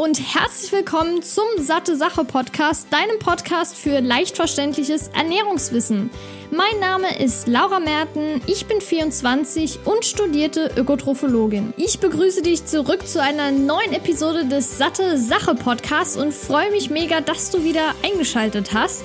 und 0.00 0.18
herzlich 0.34 0.72
willkommen 0.72 1.22
zum 1.22 1.44
Satte 1.58 1.94
Sache 1.94 2.24
Podcast, 2.24 2.90
deinem 2.90 3.18
Podcast 3.18 3.76
für 3.76 4.00
leicht 4.00 4.34
verständliches 4.34 5.08
Ernährungswissen. 5.08 6.08
Mein 6.50 6.80
Name 6.80 7.18
ist 7.22 7.46
Laura 7.46 7.80
Merten, 7.80 8.40
ich 8.46 8.64
bin 8.64 8.80
24 8.80 9.80
und 9.84 10.06
studierte 10.06 10.70
Ökotrophologin. 10.74 11.74
Ich 11.76 11.98
begrüße 12.00 12.40
dich 12.40 12.64
zurück 12.64 13.06
zu 13.06 13.20
einer 13.20 13.50
neuen 13.50 13.92
Episode 13.92 14.46
des 14.46 14.78
Satte 14.78 15.18
Sache 15.18 15.54
Podcasts 15.54 16.16
und 16.16 16.32
freue 16.32 16.70
mich 16.70 16.88
mega, 16.88 17.20
dass 17.20 17.50
du 17.50 17.62
wieder 17.62 17.94
eingeschaltet 18.02 18.72
hast. 18.72 19.04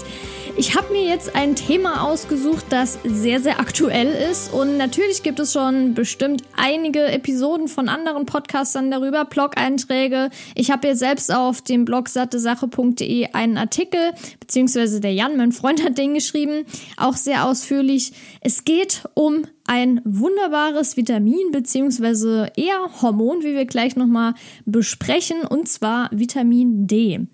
Ich 0.57 0.73
habe 0.73 0.93
mir 0.93 1.03
jetzt 1.03 1.35
ein 1.35 1.57
Thema 1.57 2.07
ausgesucht, 2.09 2.67
das 2.69 2.97
sehr, 3.03 3.41
sehr 3.41 3.59
aktuell 3.59 4.07
ist. 4.31 4.53
Und 4.53 4.77
natürlich 4.77 5.21
gibt 5.21 5.41
es 5.41 5.51
schon 5.51 5.93
bestimmt 5.93 6.43
einige 6.55 7.03
Episoden 7.03 7.67
von 7.67 7.89
anderen 7.89 8.25
Podcastern 8.25 8.89
darüber, 8.89 9.25
Blog-Einträge. 9.25 10.29
Ich 10.55 10.71
habe 10.71 10.87
hier 10.87 10.95
selbst 10.95 11.33
auf 11.33 11.61
dem 11.61 11.83
Blog 11.83 12.07
sattesache.de 12.07 13.33
einen 13.33 13.57
Artikel, 13.57 14.13
beziehungsweise 14.39 15.01
der 15.01 15.11
Jan, 15.11 15.35
mein 15.35 15.51
Freund, 15.51 15.83
hat 15.83 15.97
den 15.97 16.13
geschrieben, 16.13 16.65
auch 16.95 17.17
sehr 17.17 17.45
ausführlich. 17.45 18.13
Es 18.39 18.63
geht 18.63 19.03
um 19.13 19.45
ein 19.67 19.99
wunderbares 20.05 20.95
Vitamin 20.95 21.51
beziehungsweise 21.51 22.49
eher 22.55 23.01
Hormon, 23.01 23.43
wie 23.43 23.55
wir 23.55 23.65
gleich 23.65 23.97
nochmal 23.97 24.35
besprechen, 24.65 25.41
und 25.41 25.67
zwar 25.67 26.09
Vitamin 26.13 26.87
D. 26.87 27.27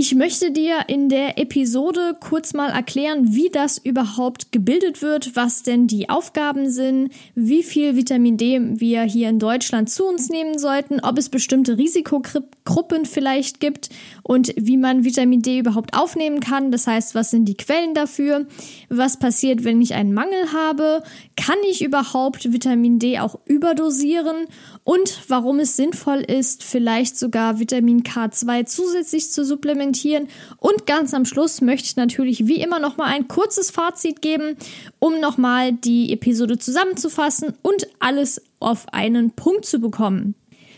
Ich 0.00 0.14
möchte 0.14 0.52
dir 0.52 0.84
in 0.86 1.08
der 1.08 1.38
Episode 1.38 2.16
kurz 2.20 2.54
mal 2.54 2.70
erklären, 2.70 3.34
wie 3.34 3.50
das 3.50 3.78
überhaupt 3.78 4.52
gebildet 4.52 5.02
wird, 5.02 5.34
was 5.34 5.64
denn 5.64 5.88
die 5.88 6.08
Aufgaben 6.08 6.70
sind, 6.70 7.12
wie 7.34 7.64
viel 7.64 7.96
Vitamin 7.96 8.36
D 8.36 8.60
wir 8.78 9.02
hier 9.02 9.28
in 9.28 9.40
Deutschland 9.40 9.90
zu 9.90 10.06
uns 10.06 10.28
nehmen 10.28 10.56
sollten, 10.56 11.00
ob 11.00 11.18
es 11.18 11.30
bestimmte 11.30 11.78
Risikogruppen 11.78 13.06
vielleicht 13.06 13.58
gibt 13.58 13.88
und 14.22 14.54
wie 14.56 14.76
man 14.76 15.02
Vitamin 15.02 15.42
D 15.42 15.58
überhaupt 15.58 15.98
aufnehmen 15.98 16.38
kann. 16.38 16.70
Das 16.70 16.86
heißt, 16.86 17.16
was 17.16 17.32
sind 17.32 17.46
die 17.46 17.56
Quellen 17.56 17.94
dafür? 17.94 18.46
Was 18.88 19.18
passiert, 19.18 19.64
wenn 19.64 19.82
ich 19.82 19.94
einen 19.94 20.14
Mangel 20.14 20.52
habe? 20.52 21.02
Kann 21.36 21.58
ich 21.68 21.82
überhaupt 21.82 22.52
Vitamin 22.52 23.00
D 23.00 23.18
auch 23.18 23.40
überdosieren? 23.46 24.46
Und 24.88 25.28
warum 25.28 25.60
es 25.60 25.76
sinnvoll 25.76 26.20
ist, 26.20 26.64
vielleicht 26.64 27.18
sogar 27.18 27.60
Vitamin 27.60 28.04
K2 28.04 28.64
zusätzlich 28.64 29.30
zu 29.30 29.44
supplementieren? 29.44 30.28
Und 30.56 30.86
ganz 30.86 31.12
am 31.12 31.26
Schluss 31.26 31.60
möchte 31.60 31.88
ich 31.88 31.96
natürlich 31.96 32.46
wie 32.46 32.62
immer 32.62 32.78
nochmal 32.78 33.08
ein 33.08 33.28
kurzes 33.28 33.70
Fazit 33.70 34.22
geben, 34.22 34.56
um 34.98 35.20
nochmal 35.20 35.74
die 35.74 36.10
Episode 36.10 36.56
zusammenzufassen 36.56 37.52
und 37.60 37.86
alles 37.98 38.40
auf 38.60 38.90
einen 38.90 39.32
Punkt 39.32 39.66
zu 39.66 39.78
bekommen. 39.78 40.34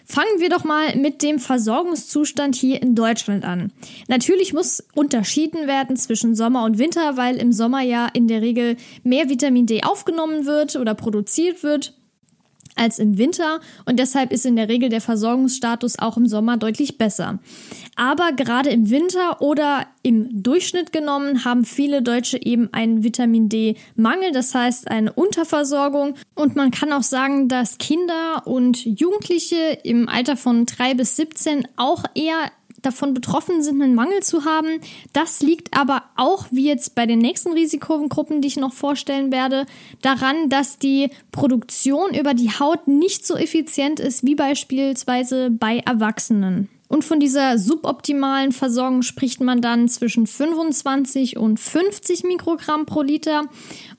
Fangen 0.07 0.41
wir 0.41 0.49
doch 0.49 0.65
mal 0.65 0.97
mit 0.97 1.23
dem 1.23 1.39
Versorgungszustand 1.39 2.57
hier 2.57 2.83
in 2.83 2.97
Deutschland 2.97 3.45
an. 3.45 3.71
Natürlich 4.09 4.53
muss 4.53 4.83
unterschieden 4.93 5.69
werden 5.69 5.95
zwischen 5.95 6.35
Sommer 6.35 6.65
und 6.65 6.79
Winter, 6.79 7.17
weil 7.17 7.37
im 7.37 7.53
Sommer 7.53 7.83
ja 7.83 8.09
in 8.13 8.27
der 8.27 8.43
Regel 8.43 8.77
mehr 9.05 9.29
Vitamin 9.29 9.67
D 9.67 9.85
aufgenommen 9.85 10.47
wird 10.47 10.75
oder 10.75 10.97
produziert 10.97 11.63
wird 11.63 11.95
als 12.77 12.99
im 12.99 13.19
Winter 13.19 13.61
und 13.85 13.99
deshalb 13.99 14.33
ist 14.33 14.47
in 14.47 14.57
der 14.57 14.69
Regel 14.69 14.89
der 14.89 15.01
Versorgungsstatus 15.01 15.99
auch 15.99 16.17
im 16.17 16.27
Sommer 16.27 16.57
deutlich 16.57 16.99
besser. 16.99 17.39
Aber 17.97 18.33
gerade 18.33 18.71
im 18.71 18.91
Winter 18.91 19.41
oder 19.43 19.87
im 20.03 20.43
Durchschnitt 20.43 20.93
genommen 20.93 21.45
haben 21.45 21.65
viele 21.65 22.03
Deutsche 22.03 22.43
eben 22.43 22.73
einen 22.73 23.03
Vitamin 23.03 23.49
D-Mangel, 23.49 24.33
das 24.33 24.55
heißt 24.55 24.91
eine 24.91 25.13
Unterversorgung. 25.13 26.15
Und 26.35 26.57
man 26.57 26.71
kann 26.71 26.93
auch 26.93 27.03
sagen, 27.03 27.49
dass 27.49 27.79
Kinder 27.79 28.47
und 28.47 28.85
Jugendliche 28.85 29.79
im 29.85 30.09
Alter 30.09 30.37
von 30.37 30.67
drei 30.67 30.95
bis 30.95 31.17
17 31.17 31.69
auch 31.77 32.05
eher 32.15 32.51
davon 32.83 33.15
betroffen 33.15 33.63
sind, 33.63 33.83
einen 33.83 33.95
Mangel 33.95 34.23
zu 34.23 34.45
haben. 34.45 34.81
Das 35.13 35.41
liegt 35.41 35.77
aber 35.77 36.05
auch, 36.17 36.47
wie 36.51 36.67
jetzt 36.67 36.95
bei 36.95 37.07
den 37.07 37.19
nächsten 37.19 37.53
Risikogruppen, 37.53 38.41
die 38.41 38.49
ich 38.49 38.57
noch 38.57 38.73
vorstellen 38.73 39.33
werde, 39.33 39.67
daran, 40.03 40.49
dass 40.49 40.79
die 40.79 41.11
Produktion 41.33 42.15
über 42.15 42.35
die 42.35 42.51
Haut 42.51 42.89
nicht 42.89 43.27
so 43.27 43.37
effizient 43.37 44.01
ist 44.01 44.25
wie 44.25 44.35
beispielsweise 44.35 45.51
bei 45.51 45.79
Erwachsenen. 45.79 46.69
Und 46.91 47.05
von 47.05 47.21
dieser 47.21 47.57
suboptimalen 47.57 48.51
Versorgung 48.51 49.03
spricht 49.03 49.41
man 49.41 49.63
dann 49.63 49.87
zwischen 49.89 50.27
25 50.27 51.37
und 51.37 51.61
50 51.61 52.25
Mikrogramm 52.25 52.85
pro 52.85 53.03
Liter. 53.03 53.45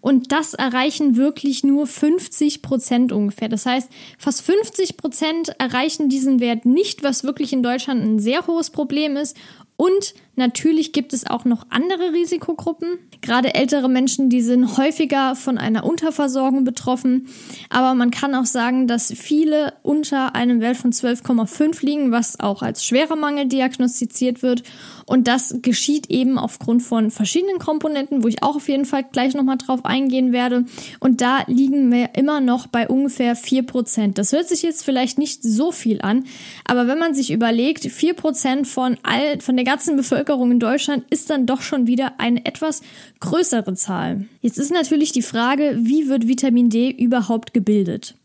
Und 0.02 0.34
das 0.34 0.53
erreichen 0.56 1.16
wirklich 1.16 1.63
nur 1.63 1.88
50 1.88 2.62
Prozent 2.62 3.13
ungefähr. 3.13 3.47
Das 3.47 3.66
heißt, 3.66 3.90
fast 4.18 4.41
50 4.41 4.97
Prozent 4.97 5.56
erreichen 5.57 6.09
diesen 6.09 6.41
Wert 6.41 6.66
nicht, 6.66 7.02
was 7.02 7.24
wirklich 7.24 7.53
in 7.53 7.63
Deutschland 7.63 8.03
ein 8.03 8.19
sehr 8.19 8.46
hohes 8.46 8.72
Problem 8.72 9.16
ist. 9.16 9.38
Und 9.78 10.13
natürlich 10.35 10.93
gibt 10.93 11.13
es 11.13 11.27
auch 11.27 11.45
noch 11.45 11.65
andere 11.69 12.13
Risikogruppen. 12.13 12.99
Gerade 13.21 13.53
ältere 13.53 13.89
Menschen, 13.89 14.29
die 14.29 14.41
sind 14.41 14.77
häufiger 14.77 15.35
von 15.35 15.57
einer 15.57 15.83
Unterversorgung 15.83 16.63
betroffen. 16.63 17.27
Aber 17.69 17.93
man 17.93 18.11
kann 18.11 18.33
auch 18.33 18.45
sagen, 18.45 18.87
dass 18.87 19.13
viele 19.13 19.73
unter 19.83 20.35
einem 20.35 20.61
Wert 20.61 20.77
von 20.77 20.91
12,5 20.91 21.85
liegen, 21.85 22.11
was 22.11 22.39
auch 22.39 22.61
als 22.61 22.85
schwerer 22.85 23.15
Mangel 23.15 23.47
diagnostiziert 23.47 24.41
wird. 24.41 24.63
Und 25.05 25.27
das 25.27 25.57
geschieht 25.61 26.09
eben 26.09 26.37
aufgrund 26.37 26.81
von 26.83 27.11
verschiedenen 27.11 27.59
Komponenten, 27.59 28.23
wo 28.23 28.27
ich 28.27 28.43
auch 28.43 28.55
auf 28.55 28.69
jeden 28.69 28.85
Fall 28.85 29.03
gleich 29.03 29.33
nochmal 29.33 29.57
drauf 29.57 29.83
eingehen 29.83 30.31
werde. 30.31 30.65
Und 30.99 31.21
da 31.21 31.43
liegen 31.47 31.91
wir 31.91 32.15
immer 32.15 32.39
noch 32.39 32.67
bei 32.67 32.87
ungefähr 32.87 33.35
4%. 33.35 34.13
Das 34.13 34.31
hört 34.31 34.47
sich 34.47 34.61
jetzt 34.61 34.85
vielleicht 34.85 35.17
nicht 35.17 35.43
so 35.43 35.71
viel 35.71 36.01
an, 36.01 36.23
aber 36.65 36.87
wenn 36.87 36.97
man 36.97 37.13
sich 37.13 37.31
überlegt, 37.31 37.83
4% 37.83 38.65
von 38.65 38.97
all, 39.03 39.41
von 39.41 39.55
der 39.57 39.65
ganzen 39.65 39.97
Bevölkerung 39.97 40.20
in 40.29 40.59
Deutschland 40.59 41.05
ist 41.09 41.29
dann 41.29 41.45
doch 41.45 41.61
schon 41.61 41.87
wieder 41.87 42.19
eine 42.19 42.45
etwas 42.45 42.81
größere 43.19 43.73
Zahl. 43.75 44.25
Jetzt 44.41 44.57
ist 44.57 44.71
natürlich 44.71 45.11
die 45.11 45.21
Frage, 45.21 45.77
wie 45.79 46.07
wird 46.07 46.27
Vitamin 46.27 46.69
D 46.69 46.91
überhaupt 46.91 47.53
gebildet? 47.53 48.15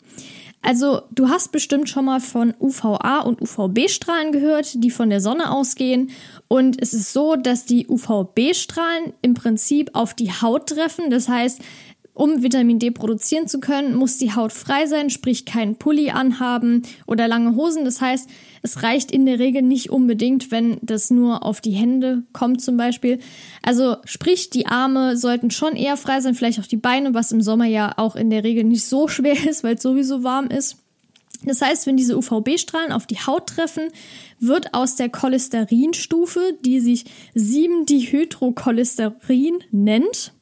Also 0.66 1.02
du 1.12 1.28
hast 1.28 1.52
bestimmt 1.52 1.88
schon 1.88 2.06
mal 2.06 2.18
von 2.20 2.52
UVA 2.58 3.20
und 3.20 3.40
UVB-Strahlen 3.40 4.32
gehört, 4.32 4.82
die 4.82 4.90
von 4.90 5.10
der 5.10 5.20
Sonne 5.20 5.52
ausgehen. 5.52 6.10
Und 6.48 6.82
es 6.82 6.92
ist 6.92 7.12
so, 7.12 7.36
dass 7.36 7.66
die 7.66 7.86
UVB-Strahlen 7.86 9.12
im 9.22 9.34
Prinzip 9.34 9.90
auf 9.92 10.14
die 10.14 10.32
Haut 10.32 10.68
treffen. 10.68 11.08
Das 11.08 11.28
heißt, 11.28 11.60
um 12.16 12.42
Vitamin 12.42 12.78
D 12.78 12.90
produzieren 12.90 13.46
zu 13.46 13.60
können, 13.60 13.94
muss 13.94 14.16
die 14.16 14.34
Haut 14.34 14.54
frei 14.54 14.86
sein, 14.86 15.10
sprich 15.10 15.44
keinen 15.44 15.76
Pulli 15.76 16.08
anhaben 16.08 16.80
oder 17.06 17.28
lange 17.28 17.56
Hosen. 17.56 17.84
Das 17.84 18.00
heißt, 18.00 18.30
es 18.62 18.82
reicht 18.82 19.10
in 19.10 19.26
der 19.26 19.38
Regel 19.38 19.60
nicht 19.60 19.90
unbedingt, 19.90 20.50
wenn 20.50 20.78
das 20.80 21.10
nur 21.10 21.44
auf 21.44 21.60
die 21.60 21.72
Hände 21.72 22.22
kommt 22.32 22.62
zum 22.62 22.78
Beispiel. 22.78 23.18
Also 23.62 23.96
sprich, 24.06 24.48
die 24.48 24.66
Arme 24.66 25.18
sollten 25.18 25.50
schon 25.50 25.76
eher 25.76 25.98
frei 25.98 26.22
sein, 26.22 26.34
vielleicht 26.34 26.58
auch 26.58 26.66
die 26.66 26.78
Beine, 26.78 27.12
was 27.12 27.32
im 27.32 27.42
Sommer 27.42 27.66
ja 27.66 27.92
auch 27.98 28.16
in 28.16 28.30
der 28.30 28.44
Regel 28.44 28.64
nicht 28.64 28.86
so 28.86 29.08
schwer 29.16 29.36
ist, 29.46 29.62
weil 29.62 29.74
es 29.74 29.82
sowieso 29.82 30.22
warm 30.22 30.46
ist. 30.46 30.78
Das 31.44 31.60
heißt, 31.60 31.86
wenn 31.86 31.98
diese 31.98 32.16
UVB-Strahlen 32.16 32.92
auf 32.92 33.06
die 33.06 33.18
Haut 33.18 33.46
treffen, 33.46 33.90
wird 34.40 34.72
aus 34.72 34.96
der 34.96 35.10
Cholesterinstufe, 35.10 36.56
die 36.64 36.80
sich 36.80 37.04
7-Dihydrocholesterin 37.34 39.58
nennt, 39.70 40.32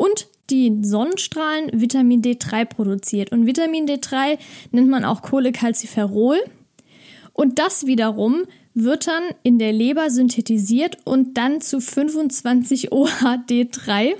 und 0.00 0.28
die 0.50 0.78
Sonnenstrahlen 0.82 1.70
Vitamin 1.72 2.22
D3 2.22 2.64
produziert. 2.64 3.32
Und 3.32 3.46
Vitamin 3.46 3.86
D3 3.86 4.38
nennt 4.72 4.88
man 4.88 5.04
auch 5.04 5.22
Cholecalciferol. 5.22 6.38
Und 7.32 7.58
das 7.58 7.86
wiederum 7.86 8.42
wird 8.74 9.06
dann 9.06 9.22
in 9.42 9.58
der 9.58 9.72
Leber 9.72 10.10
synthetisiert 10.10 10.98
und 11.04 11.36
dann 11.36 11.60
zu 11.60 11.80
25 11.80 12.92
OHD3 12.92 14.14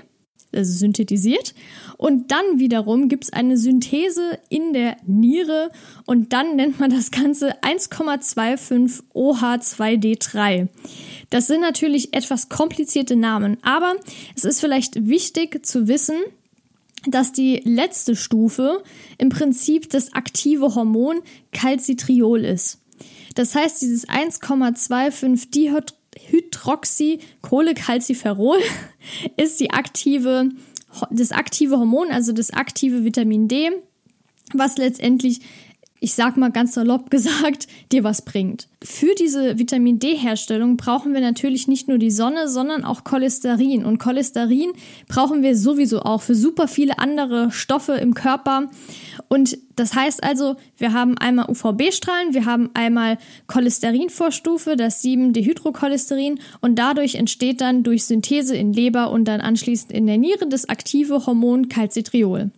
also 0.53 0.71
synthetisiert. 0.71 1.53
Und 1.97 2.31
dann 2.31 2.59
wiederum 2.59 3.09
gibt 3.09 3.25
es 3.25 3.33
eine 3.33 3.57
Synthese 3.57 4.39
in 4.49 4.73
der 4.73 4.97
Niere 5.05 5.71
und 6.05 6.33
dann 6.33 6.55
nennt 6.55 6.79
man 6.79 6.89
das 6.89 7.11
Ganze 7.11 7.61
1,25 7.61 9.03
OH2D3. 9.13 10.67
Das 11.29 11.47
sind 11.47 11.61
natürlich 11.61 12.13
etwas 12.13 12.49
komplizierte 12.49 13.15
Namen, 13.15 13.57
aber 13.61 13.95
es 14.35 14.43
ist 14.43 14.59
vielleicht 14.59 15.07
wichtig 15.07 15.65
zu 15.65 15.87
wissen, 15.87 16.17
dass 17.07 17.31
die 17.31 17.61
letzte 17.63 18.15
Stufe 18.15 18.83
im 19.17 19.29
Prinzip 19.29 19.89
das 19.89 20.13
aktive 20.13 20.75
Hormon 20.75 21.21
Calcitriol 21.51 22.45
ist. 22.45 22.79
Das 23.35 23.55
heißt, 23.55 23.81
dieses 23.81 24.07
1,25 24.07 25.51
Dihydroxycholecalciferol 26.29 28.59
ist 29.37 29.59
die 29.59 29.71
aktive, 29.71 30.49
das 31.09 31.31
aktive 31.31 31.77
Hormon, 31.77 32.11
also 32.11 32.33
das 32.33 32.51
aktive 32.51 33.03
Vitamin 33.03 33.47
D, 33.47 33.71
was 34.53 34.77
letztendlich 34.77 35.39
ich 36.03 36.15
sag 36.15 36.35
mal 36.35 36.51
ganz 36.51 36.73
salopp 36.73 37.09
gesagt, 37.11 37.67
dir 37.91 38.03
was 38.03 38.23
bringt. 38.23 38.67
Für 38.83 39.13
diese 39.15 39.59
Vitamin 39.59 39.99
D-Herstellung 39.99 40.75
brauchen 40.75 41.13
wir 41.13 41.21
natürlich 41.21 41.67
nicht 41.67 41.87
nur 41.87 41.99
die 41.99 42.11
Sonne, 42.11 42.49
sondern 42.49 42.83
auch 42.83 43.03
Cholesterin. 43.03 43.85
Und 43.85 43.99
Cholesterin 43.99 44.73
brauchen 45.07 45.43
wir 45.43 45.55
sowieso 45.55 46.01
auch 46.01 46.23
für 46.23 46.33
super 46.33 46.67
viele 46.67 46.97
andere 46.97 47.51
Stoffe 47.51 47.93
im 47.93 48.15
Körper. 48.15 48.69
Und 49.29 49.57
das 49.75 49.93
heißt 49.93 50.23
also, 50.23 50.55
wir 50.75 50.91
haben 50.93 51.17
einmal 51.19 51.49
UVB-Strahlen, 51.49 52.33
wir 52.33 52.45
haben 52.45 52.71
einmal 52.73 53.19
Cholesterinvorstufe, 53.45 54.75
das 54.75 55.03
7-Dehydrocholesterin 55.03 56.39
und 56.61 56.79
dadurch 56.79 57.15
entsteht 57.15 57.61
dann 57.61 57.83
durch 57.83 58.05
Synthese 58.05 58.55
in 58.55 58.73
Leber 58.73 59.11
und 59.11 59.25
dann 59.25 59.39
anschließend 59.39 59.91
in 59.91 60.07
der 60.07 60.17
Niere 60.17 60.47
das 60.47 60.67
aktive 60.67 61.27
Hormon 61.27 61.69
Calcitriol. 61.69 62.51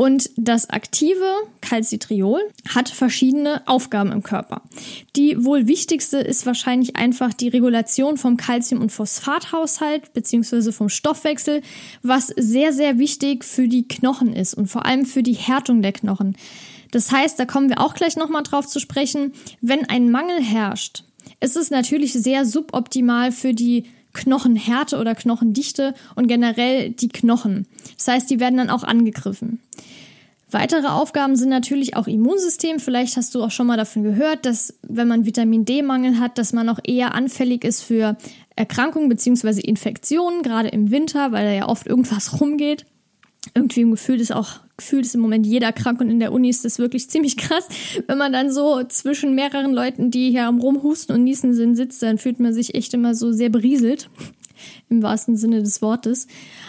Und 0.00 0.30
das 0.38 0.70
aktive 0.70 1.30
Calcitriol 1.60 2.40
hat 2.74 2.88
verschiedene 2.88 3.60
Aufgaben 3.68 4.12
im 4.12 4.22
Körper. 4.22 4.62
Die 5.14 5.44
wohl 5.44 5.66
wichtigste 5.68 6.16
ist 6.16 6.46
wahrscheinlich 6.46 6.96
einfach 6.96 7.34
die 7.34 7.48
Regulation 7.48 8.16
vom 8.16 8.38
Calcium- 8.38 8.80
und 8.80 8.92
Phosphathaushalt 8.92 10.14
bzw. 10.14 10.72
vom 10.72 10.88
Stoffwechsel, 10.88 11.60
was 12.02 12.28
sehr, 12.28 12.72
sehr 12.72 12.98
wichtig 12.98 13.44
für 13.44 13.68
die 13.68 13.86
Knochen 13.86 14.32
ist 14.32 14.54
und 14.54 14.68
vor 14.68 14.86
allem 14.86 15.04
für 15.04 15.22
die 15.22 15.34
Härtung 15.34 15.82
der 15.82 15.92
Knochen. 15.92 16.34
Das 16.92 17.12
heißt, 17.12 17.38
da 17.38 17.44
kommen 17.44 17.68
wir 17.68 17.82
auch 17.82 17.92
gleich 17.92 18.16
nochmal 18.16 18.42
drauf 18.42 18.66
zu 18.66 18.80
sprechen, 18.80 19.34
wenn 19.60 19.84
ein 19.84 20.10
Mangel 20.10 20.42
herrscht, 20.42 21.04
ist 21.40 21.58
es 21.58 21.68
natürlich 21.68 22.14
sehr 22.14 22.46
suboptimal 22.46 23.32
für 23.32 23.52
die 23.52 23.84
Knochenhärte 24.12 24.98
oder 24.98 25.14
Knochendichte 25.14 25.94
und 26.14 26.26
generell 26.26 26.90
die 26.90 27.08
Knochen. 27.08 27.66
Das 27.96 28.08
heißt, 28.08 28.30
die 28.30 28.40
werden 28.40 28.56
dann 28.56 28.70
auch 28.70 28.82
angegriffen. 28.82 29.60
Weitere 30.52 30.88
Aufgaben 30.88 31.36
sind 31.36 31.48
natürlich 31.48 31.96
auch 31.96 32.08
Immunsystem. 32.08 32.80
Vielleicht 32.80 33.16
hast 33.16 33.34
du 33.34 33.42
auch 33.44 33.52
schon 33.52 33.68
mal 33.68 33.76
davon 33.76 34.02
gehört, 34.02 34.46
dass 34.46 34.74
wenn 34.82 35.06
man 35.06 35.24
Vitamin 35.24 35.64
D-Mangel 35.64 36.18
hat, 36.18 36.38
dass 36.38 36.52
man 36.52 36.68
auch 36.68 36.80
eher 36.82 37.14
anfällig 37.14 37.64
ist 37.64 37.82
für 37.82 38.16
Erkrankungen 38.56 39.08
bzw. 39.08 39.60
Infektionen, 39.60 40.42
gerade 40.42 40.68
im 40.68 40.90
Winter, 40.90 41.30
weil 41.30 41.44
da 41.44 41.52
ja 41.52 41.68
oft 41.68 41.86
irgendwas 41.86 42.40
rumgeht. 42.40 42.84
Irgendwie 43.54 43.82
im 43.82 43.92
Gefühl 43.92 44.20
ist 44.20 44.32
auch 44.32 44.60
gefühlt 44.80 45.06
ist 45.06 45.14
im 45.14 45.20
Moment 45.20 45.46
jeder 45.46 45.72
krank 45.72 46.00
und 46.00 46.10
in 46.10 46.20
der 46.20 46.32
Uni 46.32 46.48
ist 46.48 46.64
das 46.64 46.78
wirklich 46.78 47.08
ziemlich 47.08 47.36
krass. 47.36 47.68
Wenn 48.06 48.18
man 48.18 48.32
dann 48.32 48.50
so 48.50 48.82
zwischen 48.84 49.34
mehreren 49.34 49.72
Leuten, 49.72 50.10
die 50.10 50.30
hier 50.30 50.46
am 50.46 50.58
Rumhusten 50.58 51.14
und 51.14 51.24
Niesen 51.24 51.54
sind, 51.54 51.76
sitzt, 51.76 52.02
dann 52.02 52.18
fühlt 52.18 52.40
man 52.40 52.52
sich 52.52 52.74
echt 52.74 52.92
immer 52.94 53.14
so 53.14 53.30
sehr 53.30 53.50
berieselt. 53.50 54.10
Im 54.90 55.02
wahrsten 55.02 55.36
Sinne 55.36 55.62
des 55.62 55.80
Wortes. 55.80 56.26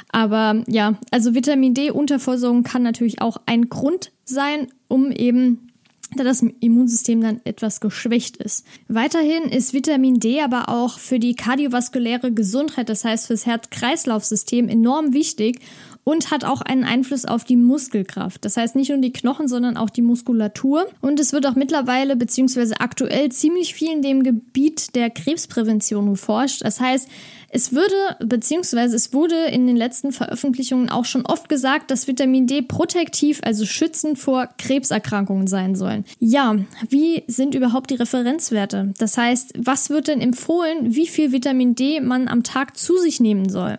Aber 0.09 0.63
ja, 0.67 0.97
also 1.09 1.33
Vitamin 1.33 1.73
D-Unterversorgung 1.73 2.63
kann 2.63 2.83
natürlich 2.83 3.21
auch 3.21 3.37
ein 3.45 3.67
Grund 3.67 4.11
sein, 4.23 4.67
um 4.87 5.11
eben 5.11 5.71
da 6.15 6.23
das 6.23 6.43
Immunsystem 6.59 7.21
dann 7.21 7.41
etwas 7.45 7.79
geschwächt 7.79 8.37
ist. 8.37 8.65
Weiterhin 8.87 9.43
ist 9.43 9.73
Vitamin 9.73 10.19
D 10.19 10.41
aber 10.41 10.69
auch 10.69 10.99
für 10.99 11.19
die 11.19 11.35
kardiovaskuläre 11.35 12.33
Gesundheit, 12.33 12.89
das 12.89 13.05
heißt 13.05 13.27
fürs 13.27 13.45
Herz-Kreislauf-System 13.45 14.67
enorm 14.67 15.13
wichtig 15.13 15.59
und 16.03 16.31
hat 16.31 16.43
auch 16.43 16.61
einen 16.61 16.83
Einfluss 16.83 17.25
auf 17.25 17.43
die 17.43 17.55
Muskelkraft. 17.55 18.43
Das 18.43 18.57
heißt 18.57 18.75
nicht 18.75 18.89
nur 18.89 18.97
die 18.99 19.13
Knochen, 19.13 19.47
sondern 19.47 19.77
auch 19.77 19.89
die 19.89 20.01
Muskulatur. 20.01 20.87
Und 21.01 21.19
es 21.19 21.33
wird 21.33 21.45
auch 21.45 21.55
mittlerweile 21.55 22.15
beziehungsweise 22.15 22.79
aktuell 22.79 23.29
ziemlich 23.29 23.73
viel 23.73 23.91
in 23.91 24.01
dem 24.01 24.23
Gebiet 24.23 24.95
der 24.95 25.09
Krebsprävention 25.09 26.09
geforscht. 26.09 26.63
Das 26.63 26.79
heißt, 26.79 27.07
es 27.53 27.73
würde, 27.73 27.93
beziehungsweise 28.19 28.95
es 28.95 29.13
wurde 29.13 29.35
in 29.35 29.67
den 29.67 29.75
letzten 29.75 30.11
Veröffentlichungen 30.11 30.89
auch 30.89 31.05
schon 31.05 31.25
oft 31.25 31.49
gesagt, 31.49 31.91
dass 31.91 32.07
Vitamin 32.07 32.47
D 32.47 32.61
protektiv, 32.61 33.41
also 33.43 33.65
schützend 33.65 34.17
vor 34.17 34.47
Krebserkrankungen 34.57 35.47
sein 35.47 35.75
sollen. 35.75 36.05
Ja, 36.19 36.55
wie 36.89 37.23
sind 37.27 37.53
überhaupt 37.53 37.89
die 37.89 37.95
Referenzwerte? 37.95 38.93
Das 38.97 39.17
heißt, 39.17 39.53
was 39.57 39.89
wird 39.89 40.07
denn 40.07 40.21
empfohlen, 40.21 40.95
wie 40.95 41.07
viel 41.07 41.33
Vitamin 41.33 41.75
D 41.75 41.99
man 41.99 42.29
am 42.29 42.43
Tag 42.43 42.77
zu 42.77 42.97
sich 42.97 43.19
nehmen 43.19 43.49
soll? 43.49 43.77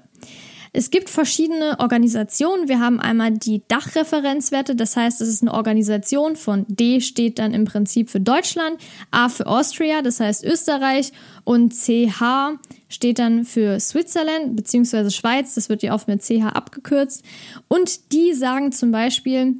Es 0.74 0.90
gibt 0.90 1.10
verschiedene 1.10 1.78
Organisationen. 1.80 2.66
Wir 2.66 2.80
haben 2.80 2.98
einmal 2.98 3.32
die 3.32 3.62
Dachreferenzwerte, 3.68 4.74
das 4.74 4.96
heißt, 4.96 5.20
es 5.20 5.28
ist 5.28 5.42
eine 5.42 5.52
Organisation 5.52 6.34
von 6.34 6.64
D 6.66 7.00
steht 7.02 7.38
dann 7.38 7.52
im 7.52 7.66
Prinzip 7.66 8.08
für 8.08 8.20
Deutschland, 8.20 8.78
A 9.10 9.28
für 9.28 9.46
Austria, 9.46 10.00
das 10.00 10.18
heißt 10.20 10.42
Österreich 10.44 11.12
und 11.44 11.74
CH 11.74 12.58
steht 12.88 13.18
dann 13.18 13.44
für 13.44 13.78
Switzerland 13.80 14.56
bzw. 14.56 15.10
Schweiz, 15.10 15.54
das 15.54 15.68
wird 15.68 15.82
ja 15.82 15.94
oft 15.94 16.08
mit 16.08 16.22
CH 16.22 16.46
abgekürzt. 16.46 17.22
Und 17.68 18.12
die 18.12 18.32
sagen 18.32 18.72
zum 18.72 18.92
Beispiel, 18.92 19.56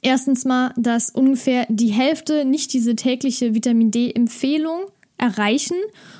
erstens 0.00 0.44
mal, 0.44 0.72
dass 0.76 1.10
ungefähr 1.10 1.66
die 1.68 1.90
Hälfte 1.90 2.44
nicht 2.44 2.72
diese 2.72 2.94
tägliche 2.94 3.54
Vitamin 3.54 3.90
D-Empfehlung 3.90 4.82
erreichen. 5.18 5.76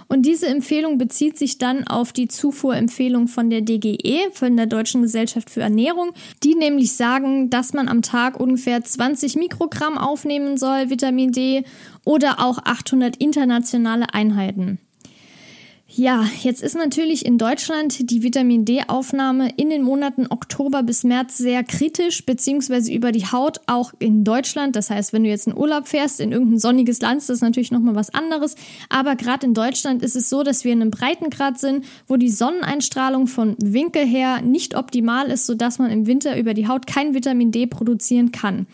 Und 0.09 0.23
diese 0.25 0.47
Empfehlung 0.47 0.99
bezieht 0.99 1.37
sich 1.37 1.59
dann 1.59 1.87
auf 1.87 2.13
die 2.13 2.29
Zufuhrempfehlung 2.29 3.29
von 3.29 3.51
der 3.51 3.61
DGE, 3.61 4.31
von 4.33 4.57
der 4.57 4.67
Deutschen 4.67 5.03
Gesellschaft 5.03 5.51
für 5.51 5.63
Ernährung, 5.63 6.13
die 6.43 6.55
nämlich 6.55 6.95
sagen, 6.97 7.51
dass 7.51 7.73
man 7.73 7.89
am 7.89 8.03
Tag 8.03 8.39
ungefähr 8.39 8.83
20 8.83 9.37
Mikrogramm 9.37 9.99
aufnehmen 9.99 10.57
soll, 10.57 10.91
Vitamin 10.91 11.33
D, 11.33 11.65
oder 12.05 12.41
auch 12.41 12.59
800 12.59 13.17
internationale 13.17 14.15
Einheiten. 14.15 14.79
Ja, 15.89 16.25
jetzt 16.43 16.65
ist 16.65 16.75
natürlich 16.75 17.25
in 17.25 17.39
Deutschland 17.39 18.11
die 18.11 18.25
Vitamin 18.25 18.65
D-Aufnahme 18.65 19.51
in 19.57 19.71
den 19.71 19.83
Monaten 19.83 20.27
Oktober 20.29 20.83
bis 20.83 21.05
März 21.05 21.39
sehr 21.39 21.63
kritisch, 21.63 22.27
beziehungsweise 22.27 22.93
über 22.93 23.13
die 23.13 23.27
Haut 23.27 23.61
auch 23.67 23.93
in 24.01 24.25
Deutschland. 24.25 24.75
Das 24.75 24.91
heißt, 24.91 25.13
wenn 25.13 25.23
du 25.23 25.31
jetzt 25.31 25.47
in 25.47 25.57
Urlaub 25.57 25.87
fährst, 25.87 26.19
in 26.19 26.33
irgendein 26.33 26.59
sonniges 26.59 27.01
Land, 27.01 27.19
ist 27.19 27.31
das 27.31 27.41
natürlich 27.41 27.71
nochmal 27.71 27.95
was 27.95 28.13
anderes. 28.13 28.57
Aber 28.89 29.15
gerade 29.15 29.47
in 29.47 29.55
Deutschland 29.55 30.03
ist 30.03 30.17
es 30.17 30.29
so, 30.29 30.43
dass 30.43 30.65
wir 30.65 30.73
in 30.73 30.83
einem 30.83 30.91
Breitengrad 30.91 31.61
sind, 31.61 31.85
wo 32.09 32.17
die 32.17 32.31
Sonneneinstrahlung 32.31 33.29
von 33.29 33.55
Winkel 33.63 34.05
her 34.05 34.43
nicht 34.43 34.77
optimal 34.77 35.31
ist, 35.31 35.47
sodass 35.47 35.79
man 35.79 35.93
im 35.93 36.09
Winter 36.09 36.37
über 36.37 36.53
die 36.53 36.67
Haut 36.67 36.89
kein 36.89 37.15
Vitamin 37.15 37.53
D 37.53 37.69
produzieren 37.69 38.33
kann. 38.33 38.67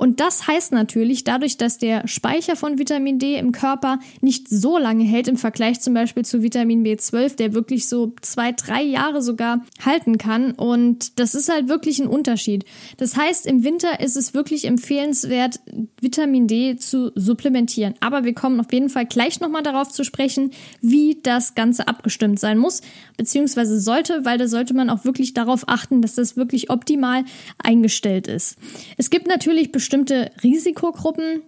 Und 0.00 0.18
das 0.18 0.46
heißt 0.46 0.72
natürlich, 0.72 1.24
dadurch, 1.24 1.58
dass 1.58 1.76
der 1.76 2.08
Speicher 2.08 2.56
von 2.56 2.78
Vitamin 2.78 3.18
D 3.18 3.36
im 3.36 3.52
Körper 3.52 3.98
nicht 4.22 4.48
so 4.48 4.78
lange 4.78 5.04
hält 5.04 5.28
im 5.28 5.36
Vergleich 5.36 5.82
zum 5.82 5.92
Beispiel 5.92 6.24
zu 6.24 6.42
Vitamin 6.42 6.82
B12, 6.82 7.36
der 7.36 7.52
wirklich 7.52 7.86
so 7.86 8.14
zwei, 8.22 8.52
drei 8.52 8.82
Jahre 8.82 9.20
sogar 9.20 9.62
halten 9.84 10.16
kann. 10.16 10.52
Und 10.52 11.18
das 11.20 11.34
ist 11.34 11.50
halt 11.50 11.68
wirklich 11.68 11.98
ein 11.98 12.06
Unterschied. 12.06 12.64
Das 12.96 13.14
heißt, 13.14 13.44
im 13.44 13.62
Winter 13.62 14.00
ist 14.00 14.16
es 14.16 14.32
wirklich 14.32 14.64
empfehlenswert, 14.64 15.60
Vitamin 16.00 16.46
D 16.46 16.76
zu 16.76 17.12
supplementieren. 17.14 17.92
Aber 18.00 18.24
wir 18.24 18.32
kommen 18.32 18.58
auf 18.58 18.72
jeden 18.72 18.88
Fall 18.88 19.04
gleich 19.04 19.40
nochmal 19.40 19.62
darauf 19.62 19.90
zu 19.90 20.02
sprechen, 20.02 20.52
wie 20.80 21.18
das 21.22 21.54
Ganze 21.54 21.88
abgestimmt 21.88 22.40
sein 22.40 22.56
muss, 22.56 22.80
beziehungsweise 23.18 23.78
sollte, 23.78 24.24
weil 24.24 24.38
da 24.38 24.48
sollte 24.48 24.72
man 24.72 24.88
auch 24.88 25.04
wirklich 25.04 25.34
darauf 25.34 25.68
achten, 25.68 26.00
dass 26.00 26.14
das 26.14 26.38
wirklich 26.38 26.70
optimal 26.70 27.24
eingestellt 27.62 28.28
ist. 28.28 28.56
Es 28.96 29.10
gibt 29.10 29.28
natürlich 29.28 29.72
bestimmte 29.90 30.30
Risikogruppen, 30.44 31.42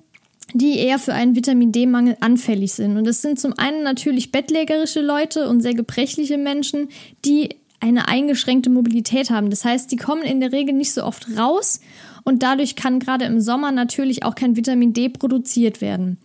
die 0.53 0.77
eher 0.77 0.99
für 0.99 1.15
einen 1.15 1.37
Vitamin 1.37 1.71
D-Mangel 1.71 2.17
anfällig 2.19 2.73
sind. 2.73 2.97
Und 2.97 3.07
das 3.07 3.23
sind 3.23 3.39
zum 3.39 3.57
einen 3.57 3.85
natürlich 3.85 4.33
bettlägerische 4.33 5.01
Leute 5.01 5.49
und 5.49 5.61
sehr 5.61 5.75
gebrechliche 5.75 6.39
Menschen, 6.39 6.89
die 7.25 7.51
eine 7.79 8.09
eingeschränkte 8.09 8.69
Mobilität 8.69 9.31
haben. 9.31 9.49
Das 9.49 9.65
heißt, 9.65 9.93
die 9.93 9.97
kommen 9.97 10.25
in 10.25 10.41
der 10.41 10.51
Regel 10.51 10.75
nicht 10.75 10.93
so 10.93 11.05
oft 11.05 11.29
raus 11.39 11.81
und 12.25 12.43
dadurch 12.43 12.75
kann 12.75 12.99
gerade 12.99 13.27
im 13.27 13.41
Sommer 13.41 13.71
natürlich 13.71 14.25
auch 14.25 14.35
kein 14.35 14.57
Vitamin 14.57 14.93
D 14.93 15.09
produziert 15.09 15.81
werden. 15.81 16.19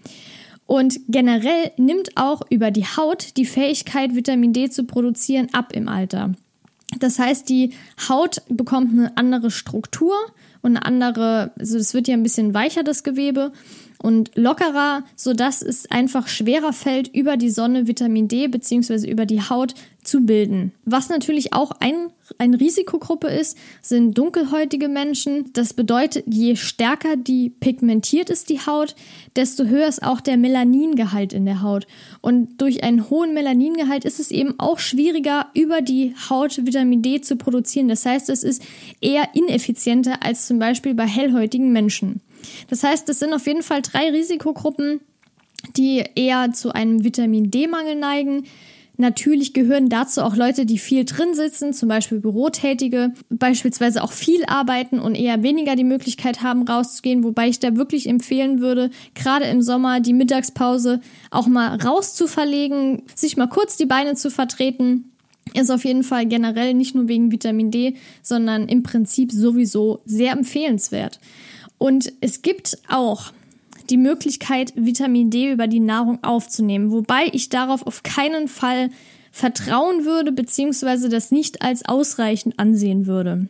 Und 0.66 1.00
generell 1.08 1.72
nimmt 1.78 2.18
auch 2.18 2.42
über 2.50 2.72
die 2.72 2.86
Haut 2.86 3.38
die 3.38 3.46
Fähigkeit, 3.46 4.16
Vitamin 4.16 4.54
D 4.54 4.72
zu 4.72 4.86
produzieren, 4.86 5.50
ab 5.54 5.72
im 5.74 5.88
Alter. 5.88 6.34
Das 7.00 7.20
heißt, 7.20 7.48
die 7.48 7.74
Haut 8.10 8.42
bekommt 8.50 8.92
eine 8.94 9.16
andere 9.18 9.52
Struktur 9.52 10.16
und 10.62 10.76
eine 10.76 10.86
andere, 10.86 11.52
also 11.58 11.78
es 11.78 11.94
wird 11.94 12.08
ja 12.08 12.14
ein 12.14 12.24
bisschen 12.24 12.54
weicher, 12.54 12.84
das 12.84 13.04
Gewebe 13.04 13.52
und 14.02 14.32
lockerer, 14.36 15.04
sodass 15.16 15.62
es 15.62 15.90
einfach 15.90 16.28
schwerer 16.28 16.74
fällt, 16.74 17.14
über 17.16 17.38
die 17.38 17.50
Sonne 17.50 17.88
Vitamin 17.88 18.28
D 18.28 18.48
bzw. 18.48 19.10
über 19.10 19.26
die 19.26 19.42
Haut 19.42 19.74
zu 20.04 20.22
bilden. 20.22 20.72
Was 20.86 21.10
natürlich 21.10 21.54
auch 21.54 21.72
ein, 21.80 22.10
eine 22.38 22.60
Risikogruppe 22.60 23.28
ist, 23.28 23.58
sind 23.82 24.18
dunkelhäutige 24.18 24.88
Menschen. 24.88 25.52
Das 25.54 25.74
bedeutet, 25.74 26.26
je 26.28 26.56
stärker 26.56 27.18
die 27.18 27.50
pigmentiert 27.50 28.30
ist 28.30 28.50
die 28.50 28.60
Haut, 28.60 28.96
desto 29.36 29.66
höher 29.66 29.88
ist 29.88 30.04
auch 30.04 30.22
der 30.22 30.38
Melaningehalt 30.38 31.34
in 31.34 31.46
der 31.46 31.62
Haut. 31.62 31.88
Und 32.22 32.62
durch 32.62 32.84
einen 32.84 33.10
hohen 33.10 33.34
Melaningehalt 33.34 34.06
ist 34.06 34.20
es 34.20 34.32
eben 34.32 34.56
auch 34.60 34.80
schwieriger, 34.80 35.48
über 35.54 35.82
die 35.82 36.16
Haut 36.30 36.66
Vitamin 36.66 37.02
D 37.02 37.22
zu 37.22 37.36
produzieren. 37.36 37.90
Das 37.90 38.06
heißt, 38.06 38.30
es 38.30 38.44
ist 38.44 38.64
eher 39.02 39.28
ineffizienter 39.34 40.24
als 40.24 40.48
zum 40.48 40.60
Beispiel 40.60 40.94
bei 40.94 41.06
hellhäutigen 41.06 41.74
Menschen. 41.74 42.22
Das 42.70 42.84
heißt, 42.84 43.08
es 43.10 43.20
sind 43.20 43.34
auf 43.34 43.48
jeden 43.48 43.64
Fall 43.64 43.82
drei 43.82 44.10
Risikogruppen, 44.10 45.02
die 45.76 46.04
eher 46.16 46.52
zu 46.54 46.72
einem 46.74 47.04
Vitamin 47.04 47.52
D-Mangel 47.52 47.96
neigen. 47.96 48.44
Natürlich 49.00 49.54
gehören 49.54 49.90
dazu 49.90 50.24
auch 50.24 50.36
Leute, 50.36 50.66
die 50.66 50.80
viel 50.80 51.06
drin 51.06 51.36
sitzen, 51.36 51.72
zum 51.72 51.88
Beispiel 51.88 52.20
Bürotätige, 52.20 53.14
beispielsweise 53.30 54.04
auch 54.04 54.12
viel 54.12 54.44
arbeiten 54.46 54.98
und 55.00 55.14
eher 55.14 55.44
weniger 55.44 55.76
die 55.76 55.84
Möglichkeit 55.84 56.42
haben, 56.42 56.64
rauszugehen, 56.64 57.24
wobei 57.24 57.48
ich 57.48 57.60
da 57.60 57.76
wirklich 57.76 58.10
empfehlen 58.10 58.60
würde, 58.60 58.90
gerade 59.14 59.46
im 59.46 59.62
Sommer 59.62 60.00
die 60.00 60.14
Mittagspause 60.14 61.00
auch 61.30 61.46
mal 61.46 61.80
rauszuverlegen, 61.80 63.04
sich 63.14 63.38
mal 63.38 63.48
kurz 63.48 63.78
die 63.78 63.86
Beine 63.86 64.16
zu 64.16 64.32
vertreten. 64.32 65.12
Ist 65.54 65.72
auf 65.72 65.86
jeden 65.86 66.04
Fall 66.04 66.26
generell 66.26 66.74
nicht 66.74 66.96
nur 66.96 67.08
wegen 67.08 67.32
Vitamin 67.32 67.70
D, 67.70 67.96
sondern 68.24 68.68
im 68.68 68.82
Prinzip 68.82 69.32
sowieso 69.32 70.02
sehr 70.06 70.32
empfehlenswert. 70.34 71.20
Und 71.78 72.12
es 72.22 72.42
gibt 72.42 72.78
auch 72.90 73.32
die 73.90 73.98
Möglichkeit, 73.98 74.74
Vitamin 74.76 75.30
D 75.30 75.52
über 75.52 75.68
die 75.68 75.80
Nahrung 75.80 76.24
aufzunehmen, 76.24 76.92
wobei 76.92 77.30
ich 77.32 77.50
darauf 77.50 77.86
auf 77.86 78.04
keinen 78.04 78.48
Fall 78.48 78.90
vertrauen 79.32 80.04
würde, 80.06 80.32
beziehungsweise 80.32 81.10
das 81.10 81.32
nicht 81.32 81.62
als 81.62 81.86
ausreichend 81.86 82.60
ansehen 82.60 83.06
würde. 83.06 83.48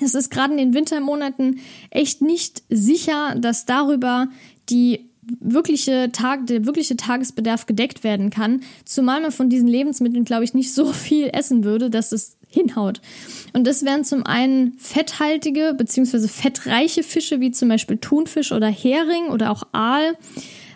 Es 0.00 0.14
ist 0.14 0.30
gerade 0.30 0.52
in 0.52 0.58
den 0.58 0.74
Wintermonaten 0.74 1.60
echt 1.90 2.22
nicht 2.22 2.62
sicher, 2.68 3.34
dass 3.36 3.66
darüber 3.66 4.28
die 4.70 5.10
wirkliche 5.40 6.10
Tag, 6.12 6.46
der 6.46 6.66
wirkliche 6.66 6.96
Tagesbedarf 6.96 7.66
gedeckt 7.66 8.04
werden 8.04 8.30
kann, 8.30 8.62
zumal 8.84 9.20
man 9.20 9.32
von 9.32 9.48
diesen 9.48 9.68
Lebensmitteln, 9.68 10.24
glaube 10.24 10.44
ich, 10.44 10.54
nicht 10.54 10.72
so 10.74 10.92
viel 10.92 11.30
essen 11.32 11.64
würde, 11.64 11.90
dass 11.90 12.12
es 12.12 12.36
hinhaut. 12.52 13.00
Und 13.52 13.66
das 13.66 13.84
wären 13.84 14.04
zum 14.04 14.26
einen 14.26 14.74
fetthaltige 14.78 15.74
bzw. 15.76 16.28
fettreiche 16.28 17.02
Fische, 17.02 17.40
wie 17.40 17.50
zum 17.50 17.68
Beispiel 17.68 17.96
Thunfisch 17.98 18.52
oder 18.52 18.68
Hering 18.68 19.26
oder 19.26 19.50
auch 19.50 19.64
Aal. 19.72 20.16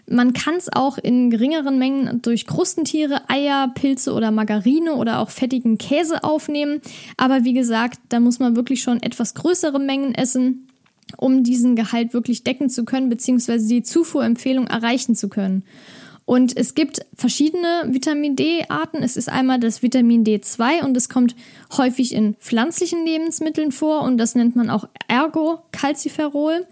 Man 0.09 0.33
kann 0.33 0.55
es 0.55 0.73
auch 0.73 0.99
in 0.99 1.31
geringeren 1.31 1.79
Mengen 1.79 2.23
durch 2.23 2.47
Krustentiere, 2.47 3.29
Eier, 3.29 3.73
Pilze 3.75 4.13
oder 4.13 4.31
Margarine 4.31 4.95
oder 4.95 5.19
auch 5.19 5.31
fettigen 5.31 5.79
Käse 5.79 6.23
aufnehmen. 6.23 6.81
Aber 7.17 7.45
wie 7.45 7.55
gesagt, 7.55 7.99
da 8.09 8.21
muss 8.21 8.39
man 8.39 8.55
wirklich 8.55 8.83
schon 8.83 9.03
etwas 9.03 9.35
größere 9.35 9.81
Mengen 9.81 10.15
essen, 10.15 10.69
um 11.17 11.43
diesen 11.43 11.75
Gehalt 11.75 12.15
wirklich 12.15 12.45
decken 12.45 12.71
zu 12.71 12.85
können, 12.85 13.09
beziehungsweise 13.09 13.67
die 13.67 13.83
Zufuhrempfehlung 13.83 14.69
erreichen 14.69 15.17
zu 15.17 15.29
können. 15.29 15.65
Und 16.27 16.57
es 16.57 16.75
gibt 16.75 17.07
verschiedene 17.15 17.85
Vitamin 17.87 18.35
D-Arten. 18.35 19.01
Es 19.01 19.17
ist 19.17 19.29
einmal 19.29 19.61
das 19.61 19.85
Vitamin 19.85 20.25
D2 20.25 20.85
und 20.85 20.97
es 20.97 21.09
kommt 21.09 21.37
häufig 21.77 22.13
in 22.13 22.35
pflanzlichen 22.35 23.07
Lebensmitteln 23.07 23.71
vor 23.71 24.03
und 24.03 24.19
das 24.19 24.35
nennt 24.35 24.57
man 24.57 24.69
auch 24.69 24.89
Ergocalciferol. 25.07 26.67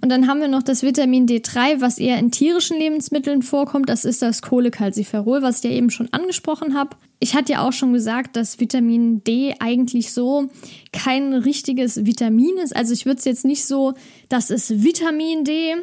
Und 0.00 0.08
dann 0.08 0.26
haben 0.26 0.40
wir 0.40 0.48
noch 0.48 0.62
das 0.62 0.82
Vitamin 0.82 1.26
D3, 1.26 1.82
was 1.82 1.98
eher 1.98 2.18
in 2.18 2.30
tierischen 2.30 2.78
Lebensmitteln 2.78 3.42
vorkommt. 3.42 3.90
Das 3.90 4.06
ist 4.06 4.22
das 4.22 4.40
Cholecalciferol, 4.40 5.42
was 5.42 5.58
ich 5.58 5.70
ja 5.70 5.76
eben 5.76 5.90
schon 5.90 6.10
angesprochen 6.10 6.74
habe. 6.74 6.96
Ich 7.20 7.34
hatte 7.34 7.52
ja 7.52 7.66
auch 7.66 7.74
schon 7.74 7.92
gesagt, 7.92 8.36
dass 8.36 8.58
Vitamin 8.58 9.22
D 9.22 9.54
eigentlich 9.60 10.14
so 10.14 10.48
kein 10.92 11.34
richtiges 11.34 12.06
Vitamin 12.06 12.56
ist. 12.56 12.74
Also 12.74 12.94
ich 12.94 13.04
würde 13.04 13.18
es 13.18 13.26
jetzt 13.26 13.44
nicht 13.44 13.66
so, 13.66 13.92
das 14.30 14.48
ist 14.48 14.82
Vitamin 14.82 15.44
D, 15.44 15.74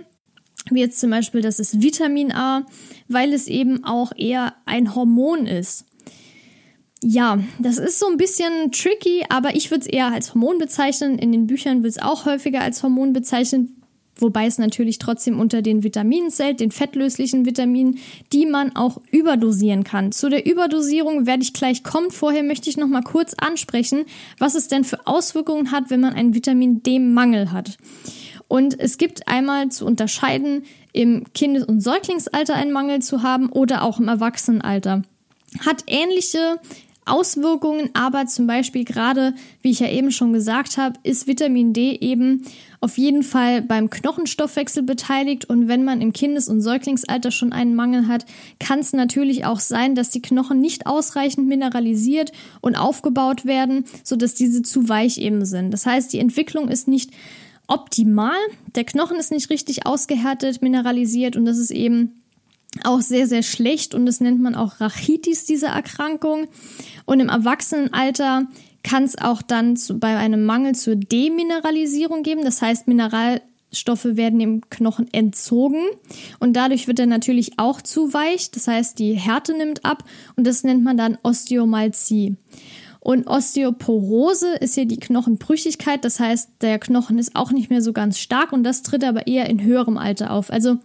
wie 0.69 0.81
jetzt 0.81 0.99
zum 0.99 1.09
Beispiel, 1.09 1.41
das 1.41 1.59
ist 1.59 1.81
Vitamin 1.81 2.31
A, 2.31 2.65
weil 3.07 3.33
es 3.33 3.47
eben 3.47 3.83
auch 3.83 4.11
eher 4.15 4.53
ein 4.65 4.95
Hormon 4.95 5.47
ist. 5.47 5.85
Ja, 7.03 7.39
das 7.57 7.79
ist 7.79 7.97
so 7.97 8.07
ein 8.07 8.17
bisschen 8.17 8.71
tricky, 8.71 9.25
aber 9.29 9.55
ich 9.55 9.71
würde 9.71 9.81
es 9.81 9.87
eher 9.87 10.11
als 10.11 10.33
Hormon 10.33 10.59
bezeichnen. 10.59 11.17
In 11.17 11.31
den 11.31 11.47
Büchern 11.47 11.81
wird 11.81 11.93
es 11.93 12.01
auch 12.01 12.25
häufiger 12.25 12.61
als 12.61 12.83
Hormon 12.83 13.11
bezeichnet, 13.11 13.69
wobei 14.17 14.45
es 14.45 14.59
natürlich 14.59 14.99
trotzdem 14.99 15.39
unter 15.39 15.63
den 15.63 15.81
Vitaminen 15.81 16.29
zählt, 16.29 16.59
den 16.59 16.69
fettlöslichen 16.69 17.43
Vitaminen, 17.43 17.97
die 18.31 18.45
man 18.45 18.75
auch 18.75 19.01
überdosieren 19.09 19.83
kann. 19.83 20.11
Zu 20.11 20.29
der 20.29 20.45
Überdosierung 20.45 21.25
werde 21.25 21.41
ich 21.41 21.53
gleich 21.53 21.83
kommen. 21.83 22.11
Vorher 22.11 22.43
möchte 22.43 22.69
ich 22.69 22.77
noch 22.77 22.87
mal 22.87 23.01
kurz 23.01 23.33
ansprechen, 23.33 24.05
was 24.37 24.53
es 24.53 24.67
denn 24.67 24.83
für 24.83 25.07
Auswirkungen 25.07 25.71
hat, 25.71 25.89
wenn 25.89 26.01
man 26.01 26.13
einen 26.13 26.35
Vitamin 26.35 26.83
D-Mangel 26.83 27.51
hat. 27.51 27.77
Und 28.51 28.77
es 28.77 28.97
gibt 28.97 29.29
einmal 29.29 29.69
zu 29.69 29.85
unterscheiden, 29.85 30.63
im 30.91 31.23
Kindes- 31.33 31.63
und 31.63 31.79
Säuglingsalter 31.79 32.53
einen 32.53 32.73
Mangel 32.73 33.01
zu 33.01 33.23
haben 33.23 33.47
oder 33.47 33.81
auch 33.81 33.97
im 33.97 34.09
Erwachsenenalter. 34.09 35.03
Hat 35.65 35.85
ähnliche 35.87 36.59
Auswirkungen, 37.05 37.91
aber 37.93 38.25
zum 38.25 38.47
Beispiel 38.47 38.83
gerade, 38.83 39.35
wie 39.61 39.71
ich 39.71 39.79
ja 39.79 39.87
eben 39.87 40.11
schon 40.11 40.33
gesagt 40.33 40.75
habe, 40.75 40.99
ist 41.03 41.27
Vitamin 41.27 41.71
D 41.71 41.95
eben 41.95 42.43
auf 42.81 42.97
jeden 42.97 43.23
Fall 43.23 43.61
beim 43.61 43.89
Knochenstoffwechsel 43.89 44.83
beteiligt 44.83 45.45
und 45.45 45.69
wenn 45.69 45.85
man 45.85 46.01
im 46.01 46.11
Kindes- 46.11 46.49
und 46.49 46.61
Säuglingsalter 46.61 47.31
schon 47.31 47.53
einen 47.53 47.73
Mangel 47.73 48.09
hat, 48.09 48.25
kann 48.59 48.79
es 48.79 48.91
natürlich 48.91 49.45
auch 49.45 49.61
sein, 49.61 49.95
dass 49.95 50.09
die 50.09 50.21
Knochen 50.21 50.59
nicht 50.59 50.87
ausreichend 50.87 51.47
mineralisiert 51.47 52.33
und 52.59 52.75
aufgebaut 52.75 53.45
werden, 53.45 53.85
sodass 54.03 54.33
diese 54.33 54.61
zu 54.61 54.89
weich 54.89 55.19
eben 55.19 55.45
sind. 55.45 55.71
Das 55.71 55.85
heißt, 55.85 56.11
die 56.11 56.19
Entwicklung 56.19 56.67
ist 56.67 56.89
nicht 56.89 57.11
optimal. 57.71 58.37
Der 58.75 58.83
Knochen 58.83 59.17
ist 59.17 59.31
nicht 59.31 59.49
richtig 59.49 59.85
ausgehärtet, 59.85 60.61
mineralisiert 60.61 61.37
und 61.37 61.45
das 61.45 61.57
ist 61.57 61.71
eben 61.71 62.21
auch 62.83 63.01
sehr, 63.01 63.27
sehr 63.27 63.43
schlecht 63.43 63.95
und 63.95 64.05
das 64.05 64.19
nennt 64.19 64.41
man 64.41 64.55
auch 64.55 64.79
Rachitis, 64.79 65.45
diese 65.45 65.67
Erkrankung. 65.67 66.47
Und 67.05 67.19
im 67.19 67.29
Erwachsenenalter 67.29 68.47
kann 68.83 69.03
es 69.03 69.17
auch 69.17 69.41
dann 69.41 69.77
zu, 69.77 69.99
bei 69.99 70.17
einem 70.17 70.45
Mangel 70.45 70.75
zur 70.75 70.95
Demineralisierung 70.95 72.23
geben. 72.23 72.43
Das 72.43 72.61
heißt, 72.61 72.87
Mineralstoffe 72.87 74.05
werden 74.05 74.39
dem 74.39 74.69
Knochen 74.69 75.07
entzogen 75.13 75.83
und 76.39 76.53
dadurch 76.53 76.87
wird 76.87 76.99
er 76.99 77.05
natürlich 77.05 77.57
auch 77.57 77.81
zu 77.81 78.13
weich. 78.13 78.51
Das 78.51 78.67
heißt, 78.67 78.99
die 78.99 79.13
Härte 79.13 79.55
nimmt 79.57 79.85
ab 79.85 80.03
und 80.35 80.45
das 80.45 80.63
nennt 80.63 80.83
man 80.83 80.97
dann 80.97 81.17
Osteomalzie. 81.23 82.35
Und 83.03 83.25
Osteoporose 83.25 84.53
ist 84.57 84.75
hier 84.75 84.85
die 84.85 84.99
Knochenbrüchigkeit, 84.99 86.05
das 86.05 86.19
heißt, 86.19 86.51
der 86.61 86.77
Knochen 86.77 87.17
ist 87.17 87.35
auch 87.35 87.51
nicht 87.51 87.71
mehr 87.71 87.81
so 87.81 87.93
ganz 87.93 88.19
stark 88.19 88.53
und 88.53 88.63
das 88.63 88.83
tritt 88.83 89.03
aber 89.03 89.25
eher 89.25 89.49
in 89.49 89.63
höherem 89.63 89.97
Alter 89.97 90.31
auf. 90.31 90.51
Also 90.51 90.77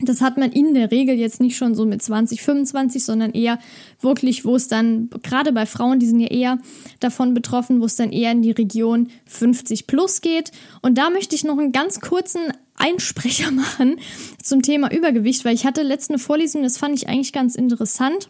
das 0.00 0.20
hat 0.20 0.36
man 0.36 0.52
in 0.52 0.74
der 0.74 0.90
Regel 0.90 1.16
jetzt 1.16 1.40
nicht 1.40 1.56
schon 1.56 1.74
so 1.74 1.86
mit 1.86 2.02
20, 2.02 2.42
25, 2.42 3.02
sondern 3.02 3.30
eher 3.30 3.58
wirklich, 4.00 4.44
wo 4.44 4.54
es 4.54 4.68
dann, 4.68 5.08
gerade 5.22 5.52
bei 5.52 5.64
Frauen, 5.64 5.98
die 5.98 6.06
sind 6.06 6.20
ja 6.20 6.28
eher 6.28 6.58
davon 7.00 7.32
betroffen, 7.32 7.80
wo 7.80 7.86
es 7.86 7.96
dann 7.96 8.12
eher 8.12 8.32
in 8.32 8.42
die 8.42 8.50
Region 8.50 9.08
50 9.24 9.86
plus 9.86 10.20
geht. 10.20 10.52
Und 10.82 10.98
da 10.98 11.08
möchte 11.08 11.34
ich 11.34 11.44
noch 11.44 11.56
einen 11.58 11.72
ganz 11.72 12.00
kurzen 12.00 12.42
Einsprecher 12.74 13.50
machen 13.52 13.98
zum 14.42 14.60
Thema 14.60 14.92
Übergewicht, 14.92 15.46
weil 15.46 15.54
ich 15.54 15.64
hatte 15.64 15.82
letzte 15.82 16.18
Vorlesung, 16.18 16.62
das 16.62 16.76
fand 16.76 16.94
ich 16.94 17.08
eigentlich 17.08 17.32
ganz 17.32 17.54
interessant. 17.54 18.28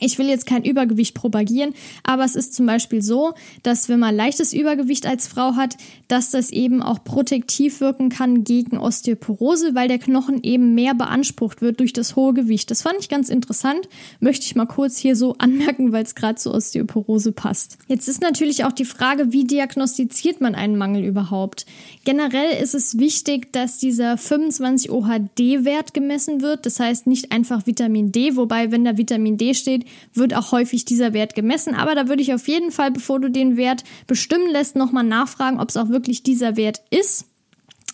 Ich 0.00 0.18
will 0.18 0.28
jetzt 0.28 0.46
kein 0.46 0.64
Übergewicht 0.64 1.14
propagieren, 1.14 1.74
aber 2.04 2.24
es 2.24 2.36
ist 2.36 2.54
zum 2.54 2.66
Beispiel 2.66 3.02
so, 3.02 3.34
dass 3.62 3.88
wenn 3.88 3.98
man 3.98 4.14
leichtes 4.14 4.52
Übergewicht 4.52 5.06
als 5.06 5.26
Frau 5.26 5.56
hat, 5.56 5.76
dass 6.06 6.30
das 6.30 6.50
eben 6.50 6.82
auch 6.82 7.02
protektiv 7.02 7.80
wirken 7.80 8.08
kann 8.08 8.44
gegen 8.44 8.78
Osteoporose, 8.78 9.74
weil 9.74 9.88
der 9.88 9.98
Knochen 9.98 10.42
eben 10.42 10.74
mehr 10.74 10.94
beansprucht 10.94 11.62
wird 11.62 11.80
durch 11.80 11.92
das 11.92 12.14
hohe 12.14 12.32
Gewicht. 12.32 12.70
Das 12.70 12.82
fand 12.82 12.96
ich 13.00 13.08
ganz 13.08 13.28
interessant, 13.28 13.88
möchte 14.20 14.46
ich 14.46 14.54
mal 14.54 14.66
kurz 14.66 14.98
hier 14.98 15.16
so 15.16 15.34
anmerken, 15.38 15.92
weil 15.92 16.04
es 16.04 16.14
gerade 16.14 16.36
zur 16.36 16.54
Osteoporose 16.54 17.32
passt. 17.32 17.78
Jetzt 17.88 18.08
ist 18.08 18.22
natürlich 18.22 18.64
auch 18.64 18.72
die 18.72 18.84
Frage, 18.84 19.32
wie 19.32 19.44
diagnostiziert 19.44 20.40
man 20.40 20.54
einen 20.54 20.76
Mangel 20.76 21.04
überhaupt? 21.04 21.66
Generell 22.04 22.62
ist 22.62 22.74
es 22.74 22.98
wichtig, 22.98 23.52
dass 23.52 23.78
dieser 23.78 24.16
25 24.16 24.90
OHD-Wert 24.90 25.92
gemessen 25.94 26.40
wird, 26.40 26.66
das 26.66 26.78
heißt 26.78 27.06
nicht 27.06 27.32
einfach 27.32 27.66
Vitamin 27.66 28.12
D, 28.12 28.36
wobei 28.36 28.70
wenn 28.70 28.84
da 28.84 28.96
Vitamin 28.96 29.36
D 29.36 29.54
steht, 29.54 29.84
wird 30.14 30.34
auch 30.34 30.52
häufig 30.52 30.84
dieser 30.84 31.12
Wert 31.12 31.34
gemessen. 31.34 31.74
Aber 31.74 31.94
da 31.94 32.08
würde 32.08 32.22
ich 32.22 32.34
auf 32.34 32.48
jeden 32.48 32.70
Fall, 32.70 32.90
bevor 32.90 33.20
du 33.20 33.30
den 33.30 33.56
Wert 33.56 33.84
bestimmen 34.06 34.50
lässt, 34.50 34.76
nochmal 34.76 35.04
nachfragen, 35.04 35.60
ob 35.60 35.68
es 35.68 35.76
auch 35.76 35.88
wirklich 35.88 36.22
dieser 36.22 36.56
Wert 36.56 36.82
ist 36.90 37.26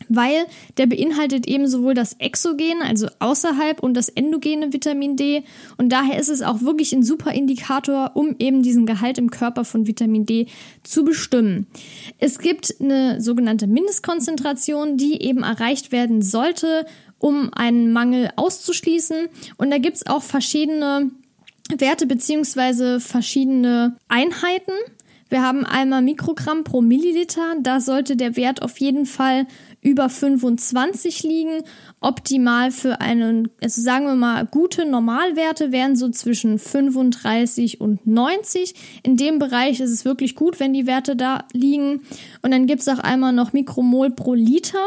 weil 0.09 0.47
der 0.77 0.87
beinhaltet 0.87 1.47
eben 1.47 1.69
sowohl 1.69 1.95
das 1.95 2.15
Exogen, 2.15 2.83
also 2.83 3.09
außerhalb, 3.21 3.83
und 3.83 3.95
das 3.95 4.09
endogene 4.09 4.73
Vitamin 4.73 5.17
D. 5.17 5.45
Und 5.77 5.91
daher 5.91 6.19
ist 6.19 6.29
es 6.29 6.43
auch 6.43 6.63
wirklich 6.63 6.93
ein 6.93 7.03
super 7.03 7.33
Indikator, 7.33 8.13
um 8.15 8.35
eben 8.39 8.63
diesen 8.63 8.87
Gehalt 8.87 9.19
im 9.19 9.31
Körper 9.31 9.65
von 9.65 9.87
Vitamin 9.87 10.27
D 10.27 10.47
zu 10.83 11.05
bestimmen. 11.05 11.67
Es 12.19 12.39
gibt 12.39 12.75
eine 12.81 13.21
sogenannte 13.21 13.67
Mindestkonzentration, 13.67 14.97
die 14.97 15.23
eben 15.23 15.43
erreicht 15.43 15.93
werden 15.93 16.23
sollte, 16.23 16.87
um 17.19 17.53
einen 17.55 17.93
Mangel 17.93 18.31
auszuschließen. 18.37 19.29
Und 19.57 19.71
da 19.71 19.79
gibt 19.79 19.97
es 19.97 20.07
auch 20.07 20.23
verschiedene 20.23 21.11
Werte 21.78 22.06
beziehungsweise 22.06 23.00
verschiedene 23.00 23.97
Einheiten. 24.09 24.73
Wir 25.30 25.42
haben 25.42 25.64
einmal 25.64 26.02
Mikrogramm 26.02 26.62
pro 26.62 26.80
Milliliter. 26.80 27.54
Da 27.61 27.80
sollte 27.80 28.14
der 28.16 28.37
Wert 28.37 28.62
auf 28.62 28.78
jeden 28.78 29.06
Fall 29.06 29.47
über 29.80 30.09
25 30.09 31.23
liegen. 31.23 31.62
Optimal 32.00 32.71
für 32.71 33.00
einen, 33.00 33.49
also 33.61 33.80
sagen 33.80 34.06
wir 34.06 34.14
mal, 34.14 34.47
gute 34.47 34.85
Normalwerte 34.87 35.73
wären 35.73 35.97
so 35.97 36.09
zwischen 36.11 36.59
35 36.59 37.80
und 37.80 38.06
90. 38.06 38.75
In 39.02 39.16
dem 39.16 39.38
Bereich 39.38 39.80
ist 39.80 39.90
es 39.90 40.04
wirklich 40.04 40.37
gut, 40.37 40.61
wenn 40.61 40.73
die 40.73 40.87
Werte 40.87 41.16
da 41.16 41.47
liegen. 41.52 42.02
Und 42.42 42.52
dann 42.52 42.66
gibt 42.66 42.83
es 42.83 42.88
auch 42.88 43.00
einmal 43.00 43.33
noch 43.33 43.52
Mikromol 43.52 44.11
pro 44.11 44.35
Liter. 44.35 44.87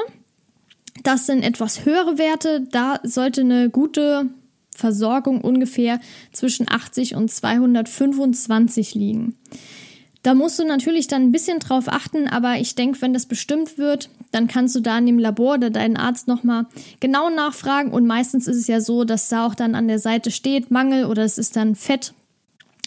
Das 1.03 1.25
sind 1.25 1.43
etwas 1.43 1.83
höhere 1.83 2.17
Werte. 2.17 2.61
Da 2.71 2.99
sollte 3.03 3.41
eine 3.41 3.69
gute 3.69 4.29
Versorgung 4.77 5.41
ungefähr 5.41 5.99
zwischen 6.31 6.69
80 6.69 7.15
und 7.15 7.31
225 7.31 8.93
liegen. 8.93 9.35
Da 10.23 10.35
musst 10.35 10.59
du 10.59 10.65
natürlich 10.65 11.07
dann 11.07 11.23
ein 11.23 11.31
bisschen 11.31 11.59
drauf 11.59 11.87
achten, 11.87 12.27
aber 12.27 12.55
ich 12.59 12.75
denke, 12.75 13.01
wenn 13.01 13.13
das 13.13 13.27
bestimmt 13.27 13.77
wird, 13.77 14.09
dann 14.31 14.47
kannst 14.47 14.75
du 14.75 14.81
da 14.81 14.97
in 14.97 15.05
dem 15.05 15.19
Labor 15.19 15.55
oder 15.55 15.69
deinen 15.69 15.97
Arzt 15.97 16.27
nochmal 16.27 16.65
genau 16.99 17.29
nachfragen. 17.29 17.91
Und 17.91 18.05
meistens 18.05 18.47
ist 18.47 18.57
es 18.57 18.67
ja 18.67 18.81
so, 18.81 19.03
dass 19.03 19.29
da 19.29 19.45
auch 19.47 19.55
dann 19.55 19.73
an 19.73 19.87
der 19.87 19.99
Seite 19.99 20.31
steht, 20.31 20.69
Mangel 20.69 21.05
oder 21.05 21.23
es 21.23 21.37
ist 21.37 21.55
dann 21.55 21.75
Fett 21.75 22.13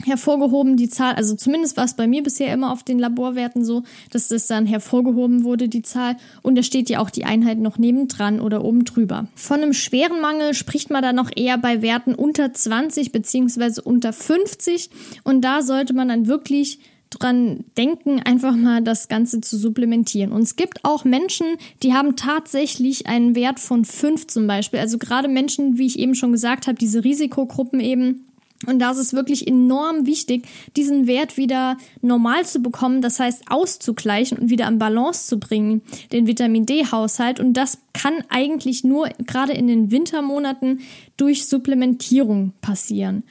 hervorgehoben, 0.04 0.76
die 0.76 0.88
Zahl, 0.88 1.14
also 1.14 1.35
zumindest 1.35 1.76
war 1.76 1.85
es 1.85 1.95
bei 1.95 2.07
mir 2.07 2.23
bisher 2.23 2.52
immer 2.52 2.73
auf 2.73 2.83
den 2.83 2.99
Laborwerten 2.99 3.64
so, 3.64 3.83
dass 4.11 4.28
das 4.28 4.47
dann 4.47 4.66
hervorgehoben 4.66 5.45
wurde, 5.45 5.69
die 5.69 5.83
Zahl, 5.83 6.16
und 6.42 6.57
da 6.57 6.62
steht 6.62 6.90
ja 6.90 7.00
auch 7.00 7.11
die 7.11 7.25
Einheit 7.25 7.59
noch 7.59 7.78
nebendran 7.78 8.40
oder 8.40 8.64
oben 8.64 8.85
drüber. 8.85 9.28
Von 9.35 9.61
einem 9.61 9.73
schweren 9.73 10.21
Mangel 10.21 10.54
spricht 10.54 10.90
man 10.90 11.02
dann 11.02 11.16
noch 11.16 11.30
eher 11.35 11.59
bei 11.59 11.83
Werten 11.83 12.14
unter 12.14 12.52
20 12.52 13.12
beziehungsweise 13.12 13.83
unter 13.83 14.12
50 14.12 14.90
und 15.25 15.42
da 15.42 15.62
sollte 15.62 15.95
man 15.95 16.09
dann 16.09 16.26
wirklich 16.26 16.80
dran 17.11 17.64
denken, 17.76 18.21
einfach 18.21 18.54
mal 18.54 18.83
das 18.83 19.09
Ganze 19.09 19.40
zu 19.40 19.59
supplementieren. 19.59 20.33
Und 20.33 20.42
es 20.42 20.57
gibt 20.57 20.85
auch 20.85 21.04
Menschen, 21.04 21.47
die 21.83 21.92
haben 21.92 22.16
tatsächlich 22.16 23.07
einen 23.07 23.35
Wert 23.35 23.59
von 23.59 23.85
5 23.85 24.28
zum 24.28 24.47
Beispiel. 24.47 24.78
Also 24.78 24.97
gerade 24.97 25.28
Menschen, 25.28 25.76
wie 25.76 25.87
ich 25.87 25.99
eben 25.99 26.14
schon 26.14 26.33
gesagt 26.33 26.66
habe, 26.66 26.78
diese 26.78 27.02
Risikogruppen 27.02 27.80
eben, 27.80 28.26
und 28.67 28.79
da 28.79 28.90
ist 28.90 28.99
es 28.99 29.14
wirklich 29.14 29.47
enorm 29.47 30.05
wichtig, 30.05 30.47
diesen 30.76 31.07
Wert 31.07 31.38
wieder 31.38 31.79
normal 32.02 32.45
zu 32.45 32.61
bekommen, 32.61 33.00
das 33.00 33.19
heißt 33.19 33.45
auszugleichen 33.49 34.37
und 34.38 34.50
wieder 34.50 34.69
in 34.69 34.79
Balance 34.79 35.26
zu 35.29 35.38
bringen, 35.40 35.81
den 36.12 36.26
Vitamin 36.26 36.67
D-Haushalt. 36.67 37.40
Und 37.40 37.55
das 37.55 37.79
kann 37.95 38.12
eigentlich 38.29 38.85
nur 38.85 39.09
gerade 39.26 39.55
in 39.55 39.67
den 39.67 39.90
Wintermonaten 39.90 40.81
durch 41.17 41.47
Supplementierung 41.47 42.52
passieren. 42.61 43.23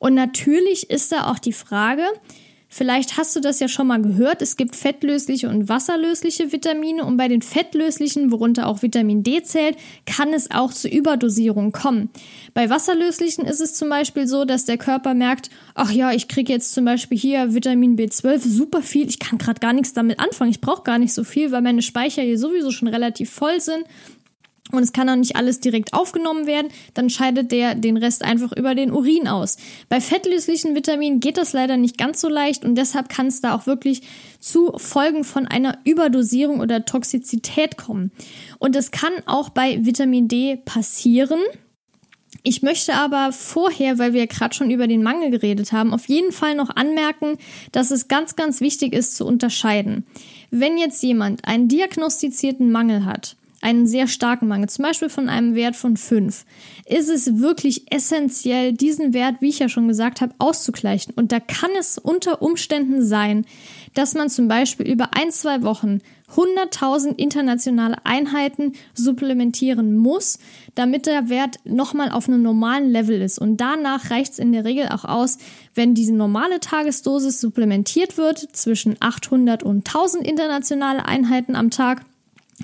Und 0.00 0.14
natürlich 0.14 0.90
ist 0.90 1.12
da 1.12 1.30
auch 1.30 1.38
die 1.38 1.52
Frage, 1.52 2.02
Vielleicht 2.74 3.18
hast 3.18 3.36
du 3.36 3.40
das 3.40 3.60
ja 3.60 3.68
schon 3.68 3.86
mal 3.86 4.00
gehört. 4.00 4.40
Es 4.40 4.56
gibt 4.56 4.76
fettlösliche 4.76 5.50
und 5.50 5.68
wasserlösliche 5.68 6.52
Vitamine 6.52 7.04
und 7.04 7.18
bei 7.18 7.28
den 7.28 7.42
fettlöslichen, 7.42 8.32
worunter 8.32 8.66
auch 8.66 8.80
Vitamin 8.80 9.22
D 9.22 9.42
zählt, 9.42 9.76
kann 10.06 10.32
es 10.32 10.50
auch 10.50 10.72
zu 10.72 10.88
Überdosierung 10.88 11.72
kommen. 11.72 12.08
Bei 12.54 12.70
wasserlöslichen 12.70 13.44
ist 13.44 13.60
es 13.60 13.74
zum 13.74 13.90
Beispiel 13.90 14.26
so, 14.26 14.46
dass 14.46 14.64
der 14.64 14.78
Körper 14.78 15.12
merkt, 15.12 15.50
ach 15.74 15.90
ja, 15.90 16.12
ich 16.12 16.28
kriege 16.28 16.50
jetzt 16.50 16.72
zum 16.72 16.86
Beispiel 16.86 17.18
hier 17.18 17.52
Vitamin 17.52 17.94
B12 17.94 18.38
super 18.38 18.80
viel, 18.80 19.06
ich 19.06 19.18
kann 19.18 19.36
gerade 19.36 19.60
gar 19.60 19.74
nichts 19.74 19.92
damit 19.92 20.18
anfangen, 20.18 20.50
ich 20.50 20.62
brauche 20.62 20.82
gar 20.82 20.98
nicht 20.98 21.12
so 21.12 21.24
viel, 21.24 21.52
weil 21.52 21.60
meine 21.60 21.82
Speicher 21.82 22.22
hier 22.22 22.38
sowieso 22.38 22.70
schon 22.70 22.88
relativ 22.88 23.30
voll 23.30 23.60
sind 23.60 23.84
und 24.70 24.82
es 24.82 24.92
kann 24.92 25.08
auch 25.08 25.16
nicht 25.16 25.36
alles 25.36 25.60
direkt 25.60 25.92
aufgenommen 25.92 26.46
werden, 26.46 26.68
dann 26.94 27.10
scheidet 27.10 27.50
der 27.50 27.74
den 27.74 27.96
Rest 27.96 28.22
einfach 28.22 28.52
über 28.52 28.74
den 28.74 28.92
Urin 28.92 29.26
aus. 29.26 29.56
Bei 29.88 30.00
fettlöslichen 30.00 30.74
Vitaminen 30.74 31.20
geht 31.20 31.36
das 31.36 31.52
leider 31.52 31.76
nicht 31.76 31.98
ganz 31.98 32.20
so 32.20 32.28
leicht 32.28 32.64
und 32.64 32.76
deshalb 32.76 33.08
kann 33.08 33.26
es 33.26 33.40
da 33.40 33.54
auch 33.54 33.66
wirklich 33.66 34.02
zu 34.38 34.72
Folgen 34.76 35.24
von 35.24 35.46
einer 35.46 35.78
Überdosierung 35.84 36.60
oder 36.60 36.84
Toxizität 36.84 37.76
kommen. 37.76 38.12
Und 38.58 38.76
es 38.76 38.92
kann 38.92 39.12
auch 39.26 39.48
bei 39.48 39.84
Vitamin 39.84 40.28
D 40.28 40.56
passieren. 40.56 41.40
Ich 42.44 42.62
möchte 42.62 42.94
aber 42.94 43.32
vorher, 43.32 43.98
weil 43.98 44.14
wir 44.14 44.26
gerade 44.26 44.54
schon 44.54 44.70
über 44.70 44.86
den 44.86 45.02
Mangel 45.02 45.30
geredet 45.30 45.72
haben, 45.72 45.92
auf 45.92 46.08
jeden 46.08 46.32
Fall 46.32 46.54
noch 46.54 46.70
anmerken, 46.70 47.36
dass 47.72 47.90
es 47.90 48.08
ganz, 48.08 48.36
ganz 48.36 48.60
wichtig 48.60 48.94
ist 48.94 49.16
zu 49.16 49.26
unterscheiden. 49.26 50.06
Wenn 50.50 50.76
jetzt 50.76 51.02
jemand 51.02 51.44
einen 51.46 51.68
diagnostizierten 51.68 52.72
Mangel 52.72 53.04
hat, 53.04 53.36
einen 53.62 53.86
sehr 53.86 54.08
starken 54.08 54.48
Mangel, 54.48 54.68
zum 54.68 54.84
Beispiel 54.84 55.08
von 55.08 55.28
einem 55.28 55.54
Wert 55.54 55.76
von 55.76 55.96
5, 55.96 56.44
ist 56.86 57.08
es 57.08 57.38
wirklich 57.38 57.90
essentiell, 57.92 58.72
diesen 58.72 59.14
Wert, 59.14 59.36
wie 59.40 59.48
ich 59.48 59.60
ja 59.60 59.68
schon 59.68 59.88
gesagt 59.88 60.20
habe, 60.20 60.34
auszugleichen. 60.38 61.14
Und 61.14 61.32
da 61.32 61.40
kann 61.40 61.70
es 61.78 61.96
unter 61.96 62.42
Umständen 62.42 63.04
sein, 63.04 63.46
dass 63.94 64.14
man 64.14 64.28
zum 64.28 64.48
Beispiel 64.48 64.90
über 64.90 65.10
ein, 65.14 65.30
zwei 65.30 65.62
Wochen 65.62 66.00
100.000 66.34 67.18
internationale 67.18 67.96
Einheiten 68.04 68.72
supplementieren 68.94 69.96
muss, 69.96 70.38
damit 70.74 71.06
der 71.06 71.28
Wert 71.28 71.56
nochmal 71.64 72.10
auf 72.10 72.28
einem 72.28 72.42
normalen 72.42 72.90
Level 72.90 73.20
ist. 73.20 73.38
Und 73.38 73.58
danach 73.58 74.10
reicht 74.10 74.32
es 74.32 74.38
in 74.38 74.52
der 74.52 74.64
Regel 74.64 74.88
auch 74.88 75.04
aus, 75.04 75.38
wenn 75.74 75.94
diese 75.94 76.14
normale 76.14 76.58
Tagesdosis 76.58 77.40
supplementiert 77.40 78.16
wird, 78.16 78.38
zwischen 78.56 78.96
800 79.00 79.62
und 79.62 79.86
1000 79.86 80.26
internationale 80.26 81.04
Einheiten 81.04 81.54
am 81.54 81.70
Tag 81.70 82.02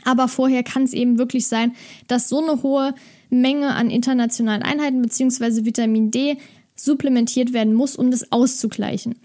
aber 0.04 0.28
vorher 0.28 0.62
kann 0.62 0.84
es 0.84 0.92
eben 0.92 1.18
wirklich 1.18 1.46
sein, 1.46 1.74
dass 2.06 2.28
so 2.28 2.42
eine 2.42 2.62
hohe 2.62 2.94
Menge 3.30 3.74
an 3.74 3.90
internationalen 3.90 4.62
Einheiten 4.62 5.02
bzw. 5.02 5.64
Vitamin 5.64 6.10
D 6.10 6.36
supplementiert 6.74 7.52
werden 7.52 7.74
muss, 7.74 7.96
um 7.96 8.10
das 8.10 8.32
auszugleichen. 8.32 9.16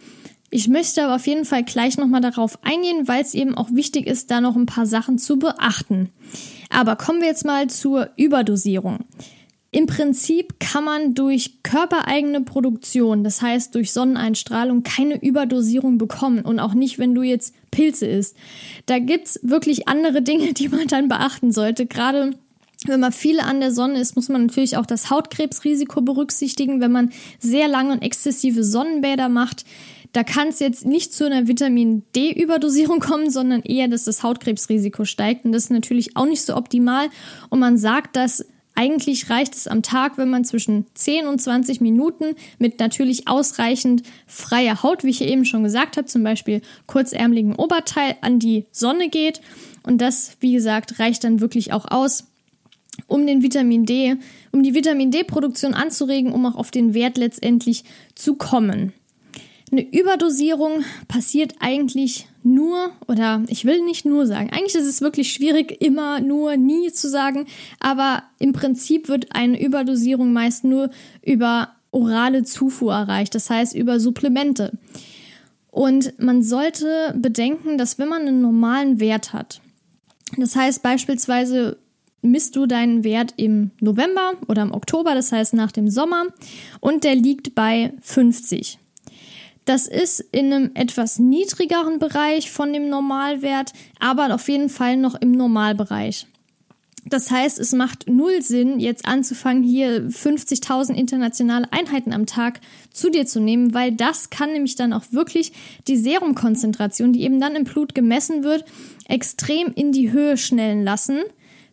Ich 0.50 0.68
möchte 0.68 1.04
aber 1.04 1.16
auf 1.16 1.26
jeden 1.26 1.46
Fall 1.46 1.64
gleich 1.64 1.98
nochmal 1.98 2.22
darauf 2.22 2.64
eingehen, 2.64 3.08
weil 3.08 3.24
es 3.24 3.34
eben 3.34 3.56
auch 3.56 3.72
wichtig 3.72 4.06
ist, 4.06 4.30
da 4.30 4.40
noch 4.40 4.56
ein 4.56 4.68
paar 4.68 4.86
Sachen 4.86 5.18
zu 5.18 5.40
beachten. 5.40 6.10
Aber 6.70 6.96
kommen 6.96 7.22
wir 7.22 7.28
jetzt 7.28 7.46
mal 7.46 7.70
zur 7.70 8.10
Überdosierung. 8.18 9.00
Im 9.72 9.88
Prinzip 9.88 10.60
kann 10.60 10.84
man 10.84 11.16
durch 11.16 11.64
körpereigene 11.64 12.42
Produktion, 12.42 13.24
das 13.24 13.42
heißt 13.42 13.74
durch 13.74 13.92
Sonneneinstrahlung, 13.92 14.84
keine 14.84 15.20
Überdosierung 15.24 15.98
bekommen 15.98 16.42
und 16.42 16.60
auch 16.60 16.76
nicht, 16.76 17.00
wenn 17.00 17.16
du 17.16 17.24
jetzt 17.24 17.56
Pilze 17.74 18.06
isst. 18.06 18.38
Da 18.86 19.00
gibt's 19.00 19.40
wirklich 19.44 19.88
andere 19.88 20.22
Dinge, 20.22 20.54
die 20.54 20.70
man 20.70 20.88
dann 20.88 21.08
beachten 21.08 21.52
sollte. 21.52 21.86
Gerade 21.86 22.36
wenn 22.86 23.00
man 23.00 23.12
viel 23.12 23.40
an 23.40 23.60
der 23.60 23.72
Sonne 23.72 24.00
ist, 24.00 24.16
muss 24.16 24.30
man 24.30 24.46
natürlich 24.46 24.78
auch 24.78 24.86
das 24.86 25.10
Hautkrebsrisiko 25.10 26.02
berücksichtigen. 26.02 26.82
Wenn 26.82 26.92
man 26.92 27.12
sehr 27.40 27.68
lange 27.68 27.94
und 27.94 28.02
exzessive 28.02 28.64
Sonnenbäder 28.64 29.30
macht, 29.30 29.66
da 30.12 30.24
kann 30.24 30.50
es 30.50 30.60
jetzt 30.60 30.86
nicht 30.86 31.12
zu 31.14 31.26
einer 31.26 31.48
Vitamin 31.48 32.04
D-Überdosierung 32.16 33.00
kommen, 33.00 33.32
sondern 33.32 33.62
eher, 33.64 33.88
dass 33.88 34.04
das 34.04 34.22
Hautkrebsrisiko 34.22 35.06
steigt. 35.06 35.46
Und 35.46 35.54
das 35.54 35.66
ist 35.66 35.70
natürlich 35.72 36.16
auch 36.16 36.28
nicht 36.28 36.44
so 36.44 36.56
optimal. 36.56 37.10
Und 37.50 37.60
man 37.60 37.78
sagt, 37.78 38.16
dass 38.16 38.46
eigentlich 38.76 39.30
reicht 39.30 39.56
es 39.56 39.68
am 39.68 39.84
Tag, 39.84 40.18
wenn 40.18 40.30
man 40.30 40.46
zwischen 40.46 40.86
10 40.96 41.28
und 41.28 41.40
20 41.40 41.80
Minuten 41.82 42.36
mit 42.58 42.80
natürlich 42.80 43.28
ausreichend 43.28 44.04
freier 44.26 44.82
Haut, 44.82 45.04
wie 45.04 45.12
ich 45.12 45.22
eben 45.22 45.46
schon 45.46 45.64
gesagt 45.64 45.98
habe, 45.98 46.08
zum 46.08 46.24
Beispiel 46.24 46.62
kurzärmeligen 46.88 47.56
Oberteil 47.56 48.16
an 48.22 48.40
die 48.40 48.66
Sonne 48.72 49.10
geht. 49.10 49.42
Und 49.84 50.02
das, 50.02 50.38
wie 50.40 50.54
gesagt, 50.54 51.00
reicht 51.00 51.24
dann 51.24 51.40
wirklich 51.40 51.72
auch 51.72 51.86
aus, 51.90 52.26
um 53.08 53.28
den 53.28 53.44
Vitamin 53.44 53.86
D, 53.86 54.16
um 54.52 54.64
die 54.64 54.74
Vitamin 54.74 55.12
D-Produktion 55.12 55.74
anzuregen, 55.74 56.32
um 56.32 56.46
auch 56.46 56.56
auf 56.56 56.72
den 56.72 56.94
Wert 56.94 57.18
letztendlich 57.18 57.84
zu 58.16 58.36
kommen. 58.36 58.94
Eine 59.72 59.82
Überdosierung 59.92 60.84
passiert 61.08 61.56
eigentlich 61.60 62.28
nur, 62.44 62.92
oder 63.08 63.44
ich 63.48 63.66
will 63.66 63.84
nicht 63.84 64.06
nur 64.06 64.28
sagen, 64.28 64.50
eigentlich 64.52 64.76
ist 64.76 64.88
es 64.88 65.02
wirklich 65.02 65.32
schwierig, 65.32 65.82
immer 65.82 66.20
nur 66.20 66.58
nie 66.58 66.92
zu 66.92 67.10
sagen, 67.10 67.46
aber 67.80 68.24
im 68.40 68.54
Prinzip 68.54 69.08
wird 69.08 69.36
eine 69.36 69.60
Überdosierung 69.60 70.34
meist 70.34 70.64
nur 70.64 70.90
über 71.26 71.70
orale 71.92 72.44
Zufuhr 72.44 72.94
erreicht, 72.94 73.34
das 73.36 73.50
heißt 73.50 73.76
über 73.76 74.00
Supplemente. 74.00 74.74
Und 75.72 76.20
man 76.20 76.44
sollte 76.44 77.16
bedenken, 77.18 77.78
dass 77.78 77.98
wenn 77.98 78.10
man 78.10 78.24
einen 78.24 78.42
normalen 78.42 79.00
Wert 79.00 79.34
hat, 79.34 79.62
das 80.38 80.56
heißt 80.56 80.84
beispielsweise 80.84 81.78
misst 82.22 82.56
du 82.56 82.66
deinen 82.66 83.04
Wert 83.04 83.34
im 83.38 83.72
November 83.80 84.34
oder 84.48 84.62
im 84.62 84.72
Oktober, 84.72 85.14
das 85.14 85.32
heißt 85.32 85.54
nach 85.54 85.72
dem 85.72 85.90
Sommer, 85.90 86.26
und 86.80 87.04
der 87.04 87.16
liegt 87.16 87.54
bei 87.54 87.94
50. 88.02 88.80
Das 89.66 89.88
ist 89.88 90.20
in 90.32 90.52
einem 90.52 90.72
etwas 90.74 91.20
niedrigeren 91.20 92.00
Bereich 92.00 92.52
von 92.52 92.74
dem 92.74 92.90
Normalwert, 92.90 93.72
aber 94.00 94.34
auf 94.34 94.50
jeden 94.50 94.70
Fall 94.70 94.98
noch 94.98 95.16
im 95.16 95.32
Normalbereich. 95.32 96.28
Das 97.06 97.32
heißt, 97.32 97.60
es 97.60 97.74
macht 97.74 98.08
null 98.08 98.42
Sinn, 98.42 98.80
jetzt 98.80 99.06
anzufangen, 99.06 99.64
hier 99.64 100.04
50.000 100.04 100.94
internationale 100.94 101.72
Einheiten 101.72 102.14
am 102.14 102.26
Tag 102.26 102.62
zu 102.92 103.10
dir 103.10 103.26
zu 103.26 103.42
nehmen, 103.42 103.74
weil 103.74 103.92
das 103.92 104.30
kann 104.30 104.54
nämlich 104.54 104.76
dann 104.76 104.94
auch 104.94 105.04
wirklich 105.12 105.52
die 105.88 105.98
Serumkonzentration, 105.98 107.12
die 107.12 107.24
eben 107.24 107.42
dann 107.42 107.56
im 107.56 107.66
Blut 107.66 107.94
gemessen 107.94 108.44
wird, 108.44 108.64
extrem 109.08 109.74
in 109.74 109.92
die 109.92 110.12
Höhe 110.12 110.38
schnellen 110.38 110.84
lassen 110.84 111.20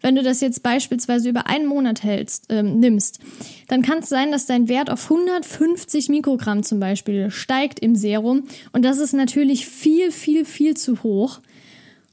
wenn 0.01 0.17
du 0.17 0.23
das 0.23 0.41
jetzt 0.41 0.63
beispielsweise 0.63 1.29
über 1.29 1.47
einen 1.47 1.67
Monat 1.67 2.03
hältst, 2.03 2.47
ähm, 2.49 2.81
nimmst, 2.81 3.21
dann 3.69 3.83
kann 3.83 3.99
es 3.99 4.09
sein, 4.09 4.33
dass 4.33 4.47
dein 4.47 4.69
Wert 4.69 4.91
auf 4.91 5.11
150 5.11 6.09
Mikrogramm 6.09 6.63
zum 6.63 6.81
Beispiel 6.81 7.31
steigt 7.31 7.81
im 7.81 7.95
Serum. 7.95 8.45
Und 8.73 8.85
das 8.85 8.99
ist 8.99 9.13
natürlich 9.13 9.67
viel, 9.67 10.11
viel, 10.11 10.45
viel 10.45 10.77
zu 10.77 11.03
hoch. 11.03 11.41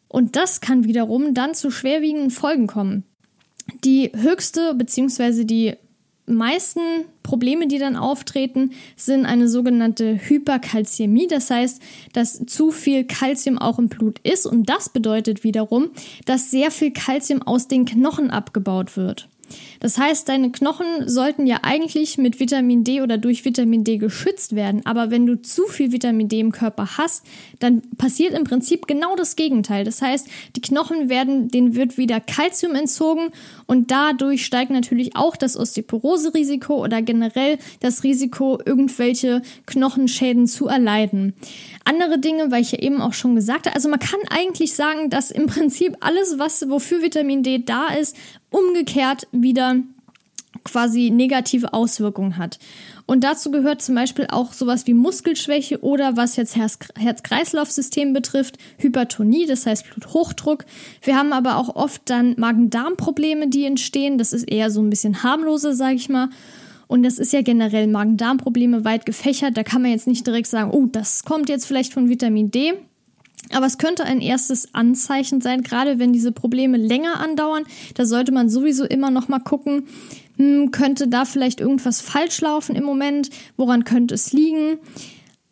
Und 0.07 0.35
das 0.35 0.61
kann 0.61 0.85
wiederum 0.85 1.33
dann 1.33 1.53
zu 1.53 1.71
schwerwiegenden 1.71 2.31
Folgen 2.31 2.67
kommen. 2.67 3.03
Die 3.83 4.11
höchste 4.15 4.73
bzw. 4.75 5.43
die 5.43 5.75
meisten 6.27 6.81
Probleme, 7.23 7.67
die 7.67 7.79
dann 7.79 7.95
auftreten, 7.95 8.71
sind 8.95 9.25
eine 9.25 9.47
sogenannte 9.47 10.19
Hyperkalzämie. 10.29 11.27
Das 11.27 11.49
heißt, 11.49 11.81
dass 12.13 12.45
zu 12.45 12.71
viel 12.71 13.05
Kalzium 13.05 13.57
auch 13.57 13.79
im 13.79 13.89
Blut 13.89 14.19
ist. 14.19 14.45
Und 14.45 14.69
das 14.69 14.89
bedeutet 14.89 15.43
wiederum, 15.43 15.89
dass 16.25 16.51
sehr 16.51 16.71
viel 16.71 16.91
Kalzium 16.91 17.41
aus 17.41 17.67
den 17.67 17.85
Knochen 17.85 18.29
abgebaut 18.29 18.97
wird. 18.97 19.29
Das 19.79 19.97
heißt, 19.97 20.27
deine 20.29 20.51
Knochen 20.51 21.07
sollten 21.07 21.47
ja 21.47 21.59
eigentlich 21.63 22.17
mit 22.17 22.39
Vitamin 22.39 22.83
D 22.83 23.01
oder 23.01 23.17
durch 23.17 23.45
Vitamin 23.45 23.83
D 23.83 23.97
geschützt 23.97 24.55
werden. 24.55 24.85
Aber 24.85 25.11
wenn 25.11 25.25
du 25.25 25.41
zu 25.41 25.67
viel 25.67 25.91
Vitamin 25.91 26.27
D 26.27 26.39
im 26.39 26.51
Körper 26.51 26.97
hast, 26.97 27.23
dann 27.59 27.81
passiert 27.97 28.33
im 28.33 28.43
Prinzip 28.43 28.87
genau 28.87 29.15
das 29.15 29.35
Gegenteil. 29.35 29.83
Das 29.83 30.01
heißt, 30.01 30.27
die 30.55 30.61
Knochen 30.61 31.09
werden, 31.09 31.49
denen 31.49 31.75
wird 31.75 31.97
wieder 31.97 32.19
Kalzium 32.19 32.75
entzogen 32.75 33.29
und 33.65 33.91
dadurch 33.91 34.45
steigt 34.45 34.71
natürlich 34.71 35.15
auch 35.15 35.35
das 35.35 35.57
Osteoporose-Risiko 35.57 36.83
oder 36.83 37.01
generell 37.01 37.57
das 37.79 38.03
Risiko, 38.03 38.59
irgendwelche 38.65 39.41
Knochenschäden 39.65 40.47
zu 40.47 40.67
erleiden. 40.67 41.33
Andere 41.85 42.19
Dinge, 42.19 42.51
weil 42.51 42.61
ich 42.61 42.71
ja 42.73 42.79
eben 42.79 43.01
auch 43.01 43.13
schon 43.13 43.35
gesagt 43.35 43.65
habe, 43.65 43.75
also 43.75 43.89
man 43.89 43.99
kann 43.99 44.19
eigentlich 44.29 44.73
sagen, 44.73 45.09
dass 45.09 45.31
im 45.31 45.47
Prinzip 45.47 45.97
alles, 46.01 46.37
was, 46.37 46.69
wofür 46.69 47.01
Vitamin 47.01 47.43
D 47.43 47.63
da 47.63 47.87
ist, 47.87 48.15
umgekehrt 48.57 49.27
wieder 49.31 49.77
quasi 50.63 51.09
negative 51.09 51.73
Auswirkungen 51.73 52.37
hat. 52.37 52.59
Und 53.05 53.23
dazu 53.23 53.51
gehört 53.51 53.81
zum 53.81 53.95
Beispiel 53.95 54.27
auch 54.29 54.51
sowas 54.51 54.85
wie 54.85 54.93
Muskelschwäche 54.93 55.81
oder 55.81 56.17
was 56.17 56.35
jetzt 56.35 56.57
Herz-Kreislauf-System 56.57 58.11
betrifft, 58.11 58.57
Hypertonie, 58.77 59.45
das 59.45 59.65
heißt 59.65 59.89
Bluthochdruck. 59.89 60.65
Wir 61.01 61.15
haben 61.15 61.31
aber 61.31 61.57
auch 61.57 61.75
oft 61.75 62.01
dann 62.09 62.35
Magen-Darm-Probleme, 62.37 63.47
die 63.47 63.65
entstehen. 63.65 64.17
Das 64.17 64.33
ist 64.33 64.43
eher 64.43 64.69
so 64.71 64.81
ein 64.81 64.89
bisschen 64.89 65.23
harmloser, 65.23 65.73
sage 65.73 65.95
ich 65.95 66.09
mal. 66.09 66.29
Und 66.87 67.03
das 67.03 67.17
ist 67.17 67.33
ja 67.33 67.41
generell 67.41 67.87
Magen-Darm-Probleme 67.87 68.83
weit 68.83 69.05
gefächert. 69.05 69.55
Da 69.55 69.63
kann 69.63 69.81
man 69.81 69.91
jetzt 69.91 70.07
nicht 70.07 70.27
direkt 70.27 70.47
sagen, 70.47 70.71
oh, 70.71 70.87
das 70.87 71.23
kommt 71.23 71.49
jetzt 71.49 71.65
vielleicht 71.65 71.93
von 71.93 72.09
Vitamin 72.09 72.51
D. 72.51 72.73
Aber 73.53 73.65
es 73.65 73.77
könnte 73.77 74.03
ein 74.03 74.21
erstes 74.21 74.73
Anzeichen 74.73 75.41
sein, 75.41 75.63
gerade 75.63 75.99
wenn 75.99 76.13
diese 76.13 76.31
Probleme 76.31 76.77
länger 76.77 77.19
andauern. 77.19 77.63
Da 77.95 78.05
sollte 78.05 78.31
man 78.31 78.49
sowieso 78.49 78.83
immer 78.85 79.11
noch 79.11 79.27
mal 79.27 79.39
gucken, 79.39 79.87
hm, 80.37 80.71
könnte 80.71 81.07
da 81.07 81.25
vielleicht 81.25 81.59
irgendwas 81.59 82.01
falsch 82.01 82.41
laufen 82.41 82.75
im 82.75 82.83
Moment? 82.83 83.29
Woran 83.55 83.83
könnte 83.83 84.15
es 84.15 84.33
liegen? 84.33 84.77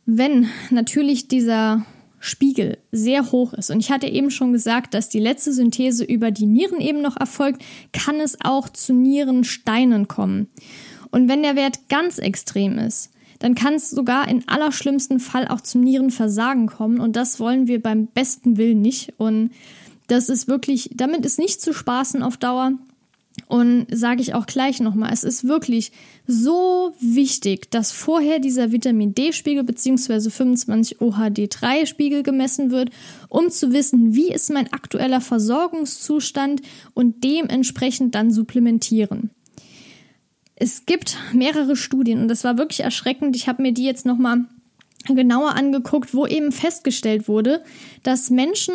Wenn 0.06 0.50
natürlich 0.70 1.28
dieser 1.28 1.86
Spiegel 2.20 2.80
sehr 2.92 3.32
hoch 3.32 3.54
ist. 3.54 3.70
Und 3.70 3.80
ich 3.80 3.92
hatte 3.92 4.08
eben 4.08 4.32
schon 4.32 4.52
gesagt, 4.52 4.94
dass 4.94 5.10
die 5.10 5.20
letzte 5.20 5.54
Synthese 5.54 6.04
über 6.04 6.32
die 6.32 6.48
Nieren 6.48 6.82
eben 6.82 7.02
noch 7.02 7.18
erfolgt, 7.18 7.64
kann 7.94 8.20
es 8.20 8.38
auch 8.42 8.68
zu 8.70 8.94
Nierensteinen 8.94 10.08
kommen. 10.08 10.48
Und 11.12 11.30
wenn 11.30 11.44
der 11.44 11.56
Wert 11.56 11.88
ganz 11.88 12.18
extrem 12.18 12.80
ist, 12.80 13.12
dann 13.40 13.56
kann 13.56 13.76
es 13.76 13.90
sogar 13.90 14.28
in 14.28 14.48
allerschlimmsten 14.48 15.20
Fall 15.20 15.48
auch 15.48 15.62
zum 15.62 15.82
Nierenversagen 15.82 16.68
kommen. 16.68 17.00
Und 17.00 17.16
das 17.16 17.40
wollen 17.40 17.68
wir 17.68 17.82
beim 17.82 18.08
besten 18.08 18.58
Willen 18.58 18.82
nicht. 18.82 19.14
Und 19.18 19.52
das 20.08 20.30
ist 20.30 20.48
wirklich, 20.48 20.92
damit 20.94 21.26
ist 21.26 21.40
nicht 21.40 21.62
zu 21.62 21.74
spaßen 21.74 22.24
auf 22.24 22.38
Dauer. 22.38 22.74
Und 23.48 23.88
sage 23.92 24.22
ich 24.22 24.34
auch 24.34 24.46
gleich 24.46 24.80
nochmal, 24.80 25.12
es 25.12 25.26
ist 25.26 25.46
wirklich 25.46 25.92
so 26.26 26.94
wichtig, 27.02 27.70
dass 27.70 27.92
vorher 27.92 28.40
dieser 28.40 28.72
Vitamin 28.72 29.14
D-Spiegel 29.14 29.64
bzw. 29.64 30.30
25 30.30 31.00
OHD3-Spiegel 31.00 32.24
gemessen 32.24 32.72
wird, 32.72 32.92
um 33.28 33.50
zu 33.50 33.74
wissen, 33.74 34.16
wie 34.16 34.32
ist 34.32 34.52
mein 34.52 34.72
aktueller 34.72 35.20
Versorgungszustand 35.20 36.62
und 36.94 37.24
dementsprechend 37.26 38.16
dann 38.16 38.32
supplementieren. 38.32 39.32
Es 40.56 40.86
gibt 40.86 41.18
mehrere 41.34 41.76
Studien 41.76 42.22
und 42.22 42.28
das 42.28 42.44
war 42.44 42.58
wirklich 42.58 42.82
erschreckend. 42.82 43.36
Ich 43.36 43.48
habe 43.48 43.62
mir 43.62 43.74
die 43.74 43.84
jetzt 43.84 44.06
nochmal 44.06 44.46
genauer 45.08 45.56
angeguckt, 45.56 46.14
wo 46.14 46.26
eben 46.26 46.52
festgestellt 46.52 47.28
wurde, 47.28 47.64
dass 48.04 48.30
Menschen 48.30 48.74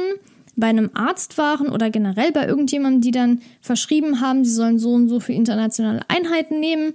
bei 0.57 0.69
einem 0.69 0.90
Arzt 0.95 1.38
waren 1.38 1.69
oder 1.69 1.90
generell 1.90 2.33
bei 2.33 2.47
irgendjemandem, 2.47 3.01
die 3.01 3.11
dann 3.11 3.40
verschrieben 3.61 4.21
haben, 4.21 4.45
sie 4.45 4.53
sollen 4.53 4.79
so 4.79 4.90
und 4.90 5.09
so 5.09 5.21
für 5.21 5.33
internationale 5.33 6.03
Einheiten 6.09 6.61
nehmen. 6.61 6.93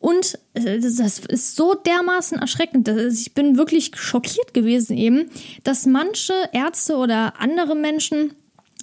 Und 0.00 0.38
äh, 0.54 0.78
das 0.78 1.20
ist 1.20 1.56
so 1.56 1.74
dermaßen 1.74 2.38
erschreckend. 2.38 2.88
Ich 2.88 3.34
bin 3.34 3.56
wirklich 3.56 3.92
schockiert 3.94 4.54
gewesen 4.54 4.96
eben, 4.96 5.30
dass 5.64 5.86
manche 5.86 6.34
Ärzte 6.52 6.96
oder 6.96 7.40
andere 7.40 7.74
Menschen 7.74 8.32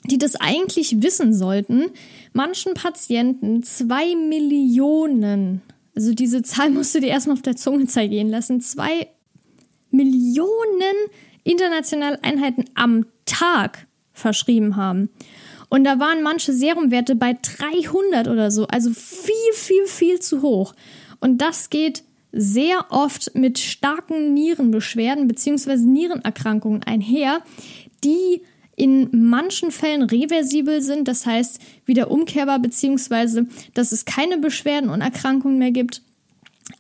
die 0.08 0.18
das 0.18 0.36
eigentlich 0.36 1.02
wissen 1.02 1.34
sollten, 1.34 1.86
manchen 2.34 2.74
Patienten 2.74 3.64
zwei 3.64 4.16
Millionen, 4.16 5.62
also 5.96 6.14
diese 6.14 6.42
Zahl 6.44 6.70
musst 6.72 6.96
du 6.96 7.00
dir 7.00 7.10
erstmal 7.10 7.36
auf 7.36 7.42
der 7.42 7.56
Zunge 7.56 7.88
zergehen 7.88 8.30
lassen, 8.30 8.62
zwei 8.62 9.08
Millionen 9.92 10.50
internationale 11.44 12.22
Einheiten 12.24 12.66
am 12.74 13.06
Tag 13.26 13.88
verschrieben 14.14 14.76
haben. 14.76 15.10
Und 15.70 15.84
da 15.84 16.00
waren 16.00 16.24
manche 16.24 16.54
Serumwerte 16.54 17.16
bei 17.16 17.38
300 17.42 18.28
oder 18.28 18.52
so, 18.52 18.68
also 18.68 18.92
viel, 18.92 19.54
viel, 19.54 19.86
viel 19.88 20.20
zu 20.20 20.42
hoch. 20.42 20.74
Und 21.20 21.42
das 21.42 21.70
geht 21.70 22.04
sehr 22.32 22.86
oft 22.90 23.34
mit 23.34 23.60
starken 23.60 24.34
Nierenbeschwerden 24.34 25.28
bzw. 25.28 25.78
Nierenerkrankungen 25.78 26.84
einher, 26.84 27.42
die 28.04 28.42
in 28.76 29.10
manchen 29.12 29.72
Fällen 29.72 30.04
reversibel 30.04 30.82
sind, 30.82 31.08
das 31.08 31.26
heißt 31.26 31.60
wieder 31.86 32.12
umkehrbar, 32.12 32.60
beziehungsweise 32.60 33.48
dass 33.74 33.92
es 33.92 34.06
keine 34.06 34.38
Beschwerden 34.38 34.90
und 34.90 35.02
Erkrankungen 35.02 35.58
mehr 35.58 35.72
gibt. 35.72 36.02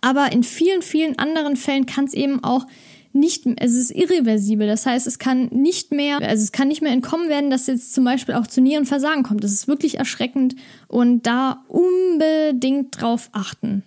Aber 0.02 0.32
in 0.32 0.44
vielen, 0.44 0.82
vielen 0.82 1.18
anderen 1.20 1.56
Fällen 1.56 1.86
kann 1.86 2.06
es 2.06 2.14
eben 2.14 2.44
auch 2.44 2.66
nicht, 3.14 3.46
es 3.58 3.74
ist 3.76 3.92
irreversibel. 3.92 4.68
Das 4.68 4.86
heißt, 4.86 5.08
es 5.08 5.20
kann 5.20 5.48
nicht 5.48 5.92
mehr, 5.92 6.18
also 6.22 6.44
es 6.44 6.52
kann 6.52 6.68
nicht 6.68 6.82
mehr 6.82 6.92
entkommen 6.92 7.30
werden, 7.30 7.50
dass 7.50 7.68
jetzt 7.68 7.94
zum 7.94 8.04
Beispiel 8.04 8.36
auch 8.36 8.48
zu 8.48 8.60
Nierenversagen 8.60 9.24
kommt. 9.24 9.44
Das 9.44 9.54
ist 9.54 9.70
wirklich 9.70 9.98
erschreckend 9.98 10.56
und 10.88 11.26
da 11.26 11.64
unbedingt 11.70 13.00
drauf 13.00 13.30
achten. 13.32 13.84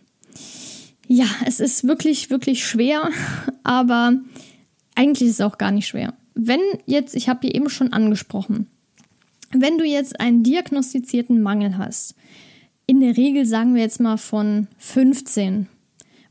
Ja, 1.07 1.27
es 1.45 1.61
ist 1.61 1.87
wirklich, 1.87 2.31
wirklich 2.31 2.67
schwer, 2.67 3.11
aber 3.65 4.15
eigentlich 4.95 5.29
ist 5.29 5.35
es 5.35 5.41
auch 5.43 5.59
gar 5.59 5.73
nicht 5.73 5.89
schwer 5.89 6.15
wenn 6.41 6.61
jetzt, 6.87 7.17
ich 7.17 7.29
habe 7.29 7.41
dir 7.45 7.55
eben 7.55 7.69
schon 7.69 7.93
angesprochen, 7.93 8.69
wenn 9.51 9.77
du 9.77 9.85
jetzt 9.85 10.21
einen 10.21 10.45
diagnostizierten 10.45 11.43
Mangel 11.43 11.77
hast, 11.77 12.15
in 12.87 13.01
der 13.01 13.17
Regel 13.17 13.45
sagen 13.45 13.75
wir 13.75 13.83
jetzt 13.83 13.99
mal 13.99 14.19
von 14.19 14.69
15 14.79 15.67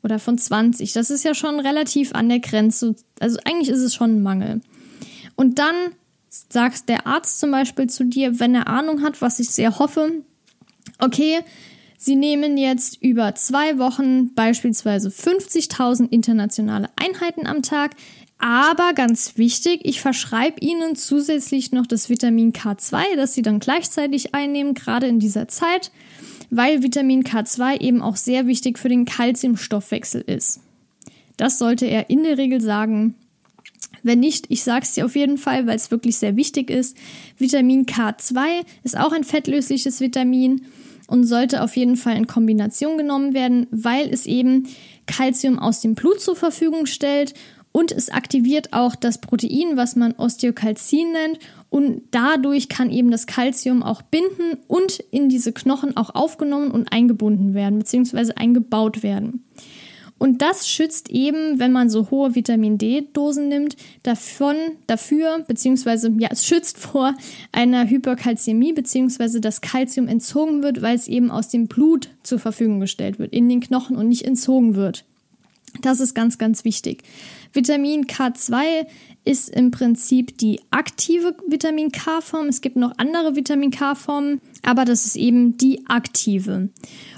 oder 0.03 0.17
von 0.17 0.37
20, 0.37 0.93
das 0.93 1.09
ist 1.09 1.25
ja 1.25 1.35
schon 1.35 1.59
relativ 1.59 2.15
an 2.15 2.29
der 2.29 2.39
Grenze, 2.39 2.95
also 3.19 3.37
eigentlich 3.43 3.67
ist 3.67 3.81
es 3.81 3.93
schon 3.93 4.17
ein 4.17 4.23
Mangel. 4.23 4.61
Und 5.35 5.59
dann 5.59 5.75
sagt 6.29 6.87
der 6.87 7.05
Arzt 7.05 7.39
zum 7.39 7.51
Beispiel 7.51 7.87
zu 7.87 8.05
dir, 8.05 8.39
wenn 8.39 8.55
er 8.55 8.67
Ahnung 8.67 9.03
hat, 9.03 9.21
was 9.21 9.39
ich 9.39 9.49
sehr 9.49 9.77
hoffe, 9.77 10.23
okay, 10.99 11.43
Sie 11.99 12.15
nehmen 12.15 12.57
jetzt 12.57 13.01
über 13.01 13.33
zwei 13.33 13.79
Wochen 13.79 14.33
beispielsweise 14.35 15.09
50.000 15.09 16.09
internationale 16.11 16.89
Einheiten 16.95 17.47
am 17.47 17.63
Tag. 17.63 17.95
Aber 18.39 18.93
ganz 18.93 19.37
wichtig, 19.37 19.81
ich 19.83 19.99
verschreibe 19.99 20.59
Ihnen 20.59 20.95
zusätzlich 20.95 21.71
noch 21.71 21.87
das 21.87 22.09
Vitamin 22.09 22.53
K2, 22.53 23.15
das 23.15 23.33
Sie 23.33 23.41
dann 23.41 23.59
gleichzeitig 23.59 24.35
einnehmen, 24.35 24.75
gerade 24.75 25.07
in 25.07 25.19
dieser 25.19 25.47
Zeit, 25.47 25.91
weil 26.51 26.83
Vitamin 26.83 27.23
K2 27.23 27.81
eben 27.81 28.01
auch 28.01 28.15
sehr 28.15 28.45
wichtig 28.45 28.77
für 28.77 28.89
den 28.89 29.05
Kalziumstoffwechsel 29.05 30.21
ist. 30.21 30.61
Das 31.35 31.57
sollte 31.57 31.85
er 31.85 32.09
in 32.09 32.23
der 32.23 32.37
Regel 32.37 32.61
sagen. 32.61 33.15
Wenn 34.03 34.19
nicht, 34.19 34.45
ich 34.49 34.63
sage 34.63 34.83
es 34.83 34.93
dir 34.93 35.05
auf 35.05 35.15
jeden 35.15 35.37
Fall, 35.37 35.65
weil 35.65 35.75
es 35.75 35.91
wirklich 35.91 36.17
sehr 36.17 36.35
wichtig 36.35 36.69
ist. 36.69 36.95
Vitamin 37.37 37.85
K2 37.85 38.63
ist 38.83 38.97
auch 38.97 39.11
ein 39.11 39.23
fettlösliches 39.23 39.99
Vitamin 39.99 40.65
und 41.07 41.23
sollte 41.23 41.63
auf 41.63 41.75
jeden 41.75 41.95
Fall 41.95 42.15
in 42.15 42.27
Kombination 42.27 42.97
genommen 42.97 43.33
werden, 43.33 43.67
weil 43.71 44.07
es 44.07 44.25
eben 44.25 44.67
Kalzium 45.07 45.57
aus 45.57 45.81
dem 45.81 45.95
Blut 45.95 46.21
zur 46.21 46.35
Verfügung 46.35 46.85
stellt 46.85 47.33
und 47.71 47.91
es 47.91 48.09
aktiviert 48.09 48.73
auch 48.73 48.95
das 48.95 49.19
Protein, 49.19 49.77
was 49.77 49.95
man 49.95 50.13
Osteokalzin 50.13 51.11
nennt. 51.11 51.39
Und 51.69 52.03
dadurch 52.11 52.69
kann 52.69 52.89
eben 52.89 53.11
das 53.11 53.27
Kalzium 53.27 53.83
auch 53.83 54.01
binden 54.01 54.57
und 54.67 54.99
in 55.11 55.29
diese 55.29 55.51
Knochen 55.51 55.95
auch 55.97 56.15
aufgenommen 56.15 56.71
und 56.71 56.91
eingebunden 56.91 57.53
werden, 57.53 57.77
beziehungsweise 57.77 58.37
eingebaut 58.37 59.03
werden. 59.03 59.43
Und 60.19 60.41
das 60.41 60.67
schützt 60.67 61.09
eben, 61.11 61.59
wenn 61.59 61.71
man 61.71 61.89
so 61.89 62.09
hohe 62.09 62.33
Vitamin 62.33 62.77
D-Dosen 62.77 63.49
nimmt, 63.49 63.77
davon, 64.01 64.55
dafür, 64.87 65.43
beziehungsweise, 65.47 66.11
ja, 66.17 66.29
es 66.31 66.45
schützt 66.45 66.79
vor 66.79 67.13
einer 67.51 67.87
Hyperkalzämie, 67.87 68.73
beziehungsweise 68.73 69.41
das 69.41 69.61
Kalzium 69.61 70.07
entzogen 70.07 70.63
wird, 70.63 70.81
weil 70.81 70.95
es 70.95 71.07
eben 71.07 71.29
aus 71.29 71.49
dem 71.49 71.67
Blut 71.67 72.09
zur 72.23 72.39
Verfügung 72.39 72.79
gestellt 72.79 73.19
wird, 73.19 73.33
in 73.33 73.47
den 73.47 73.59
Knochen 73.59 73.95
und 73.95 74.07
nicht 74.07 74.25
entzogen 74.25 74.75
wird. 74.75 75.05
Das 75.81 75.99
ist 75.99 76.15
ganz, 76.15 76.39
ganz 76.39 76.63
wichtig. 76.63 77.03
Vitamin 77.53 78.05
K2 78.05 78.87
ist 79.23 79.49
im 79.49 79.71
Prinzip 79.71 80.37
die 80.37 80.61
aktive 80.71 81.35
Vitamin 81.47 81.91
K-Form. 81.91 82.47
Es 82.47 82.61
gibt 82.61 82.77
noch 82.77 82.93
andere 82.97 83.35
Vitamin 83.35 83.71
K-Formen. 83.71 84.41
Aber 84.63 84.85
das 84.85 85.05
ist 85.05 85.15
eben 85.15 85.57
die 85.57 85.87
aktive. 85.87 86.69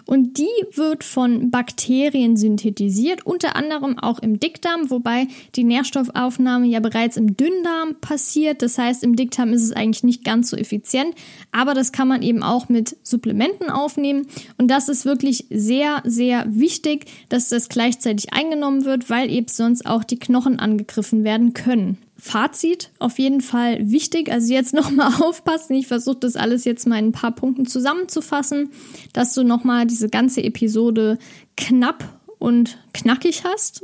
Und 0.05 0.39
die 0.39 0.47
wird 0.73 1.03
von 1.03 1.51
Bakterien 1.51 2.35
synthetisiert, 2.35 3.25
unter 3.25 3.55
anderem 3.55 3.99
auch 3.99 4.17
im 4.19 4.39
Dickdarm, 4.39 4.89
wobei 4.89 5.27
die 5.55 5.63
Nährstoffaufnahme 5.63 6.65
ja 6.65 6.79
bereits 6.79 7.15
im 7.15 7.37
Dünndarm 7.37 7.95
passiert. 8.01 8.63
Das 8.63 8.77
heißt, 8.77 9.03
im 9.03 9.15
Dickdarm 9.15 9.53
ist 9.53 9.63
es 9.63 9.71
eigentlich 9.71 10.03
nicht 10.03 10.23
ganz 10.23 10.49
so 10.49 10.57
effizient, 10.57 11.13
aber 11.51 11.75
das 11.75 11.91
kann 11.91 12.07
man 12.07 12.23
eben 12.23 12.41
auch 12.41 12.69
mit 12.69 12.97
Supplementen 13.03 13.69
aufnehmen. 13.69 14.25
Und 14.57 14.69
das 14.69 14.89
ist 14.89 15.05
wirklich 15.05 15.45
sehr, 15.51 16.01
sehr 16.05 16.45
wichtig, 16.49 17.05
dass 17.29 17.49
das 17.49 17.69
gleichzeitig 17.69 18.33
eingenommen 18.33 18.85
wird, 18.85 19.09
weil 19.09 19.29
eben 19.29 19.47
sonst 19.47 19.85
auch 19.85 20.03
die 20.03 20.17
Knochen 20.17 20.59
angegriffen 20.59 21.23
werden 21.23 21.53
können. 21.53 21.97
Fazit 22.19 22.91
auf 22.99 23.17
jeden 23.17 23.41
Fall 23.41 23.89
wichtig. 23.89 24.31
Also 24.31 24.53
jetzt 24.53 24.73
nochmal 24.75 25.13
aufpassen. 25.21 25.75
Ich 25.75 25.87
versuche 25.87 26.17
das 26.17 26.35
alles 26.35 26.65
jetzt 26.65 26.85
mal 26.85 26.99
in 26.99 27.07
ein 27.07 27.11
paar 27.11 27.31
Punkten 27.31 27.65
zusammenzufassen, 27.65 28.71
dass 29.13 29.33
du 29.33 29.43
nochmal 29.43 29.85
diese 29.87 30.09
ganze 30.09 30.43
Episode 30.43 31.17
knapp 31.55 32.03
und 32.37 32.77
knackig 32.93 33.43
hast. 33.45 33.83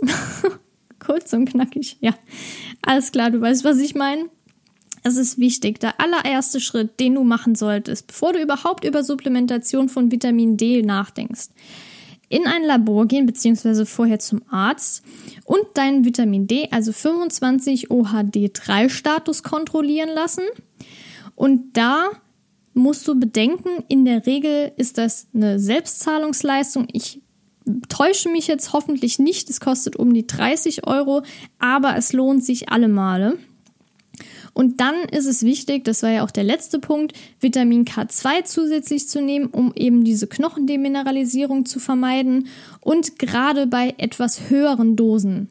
Kurz 0.99 1.33
und 1.33 1.45
knackig, 1.45 1.97
ja. 2.01 2.15
Alles 2.81 3.11
klar, 3.11 3.31
du 3.31 3.39
weißt, 3.39 3.63
was 3.63 3.79
ich 3.79 3.95
meine. 3.95 4.29
Es 5.03 5.17
ist 5.17 5.37
wichtig, 5.37 5.79
der 5.79 6.01
allererste 6.01 6.59
Schritt, 6.59 6.99
den 6.99 7.13
du 7.13 7.23
machen 7.23 7.53
solltest, 7.53 8.07
bevor 8.07 8.33
du 8.33 8.41
überhaupt 8.41 8.83
über 8.83 9.03
Supplementation 9.03 9.87
von 9.87 10.11
Vitamin 10.11 10.57
D 10.57 10.81
nachdenkst, 10.81 11.49
in 12.29 12.47
ein 12.47 12.63
Labor 12.63 13.05
gehen, 13.05 13.25
beziehungsweise 13.25 13.85
vorher 13.85 14.19
zum 14.19 14.41
Arzt 14.49 15.03
und 15.43 15.61
deinen 15.75 16.05
Vitamin 16.05 16.47
D, 16.47 16.67
also 16.71 16.91
25 16.91 17.91
OHD3-Status 17.91 19.43
kontrollieren 19.43 20.09
lassen. 20.09 20.43
Und 21.35 21.77
da 21.77 22.09
musst 22.73 23.07
du 23.07 23.19
bedenken, 23.19 23.83
in 23.87 24.05
der 24.05 24.25
Regel 24.25 24.71
ist 24.77 24.97
das 24.97 25.27
eine 25.33 25.59
Selbstzahlungsleistung. 25.59 26.87
Ich 26.91 27.21
täusche 27.89 28.29
mich 28.29 28.47
jetzt 28.47 28.73
hoffentlich 28.73 29.17
nicht, 29.17 29.49
es 29.49 29.59
kostet 29.59 29.95
um 29.95 30.13
die 30.13 30.27
30 30.27 30.85
Euro, 30.85 31.23
aber 31.57 31.95
es 31.95 32.13
lohnt 32.13 32.43
sich 32.43 32.69
alle 32.69 32.87
Male. 32.87 33.37
Und 34.55 34.79
dann 34.79 34.95
ist 35.11 35.25
es 35.25 35.43
wichtig, 35.43 35.83
das 35.83 36.01
war 36.01 36.11
ja 36.11 36.23
auch 36.23 36.31
der 36.31 36.45
letzte 36.45 36.79
Punkt, 36.79 37.11
Vitamin 37.41 37.83
K2 37.83 38.45
zusätzlich 38.45 39.09
zu 39.09 39.21
nehmen, 39.21 39.47
um 39.47 39.73
eben 39.75 40.05
diese 40.05 40.27
Knochendemineralisierung 40.27 41.65
zu 41.65 41.81
vermeiden 41.81 42.47
und 42.79 43.19
gerade 43.19 43.67
bei 43.67 43.93
etwas 43.97 44.49
höheren 44.49 44.95
Dosen. 44.95 45.49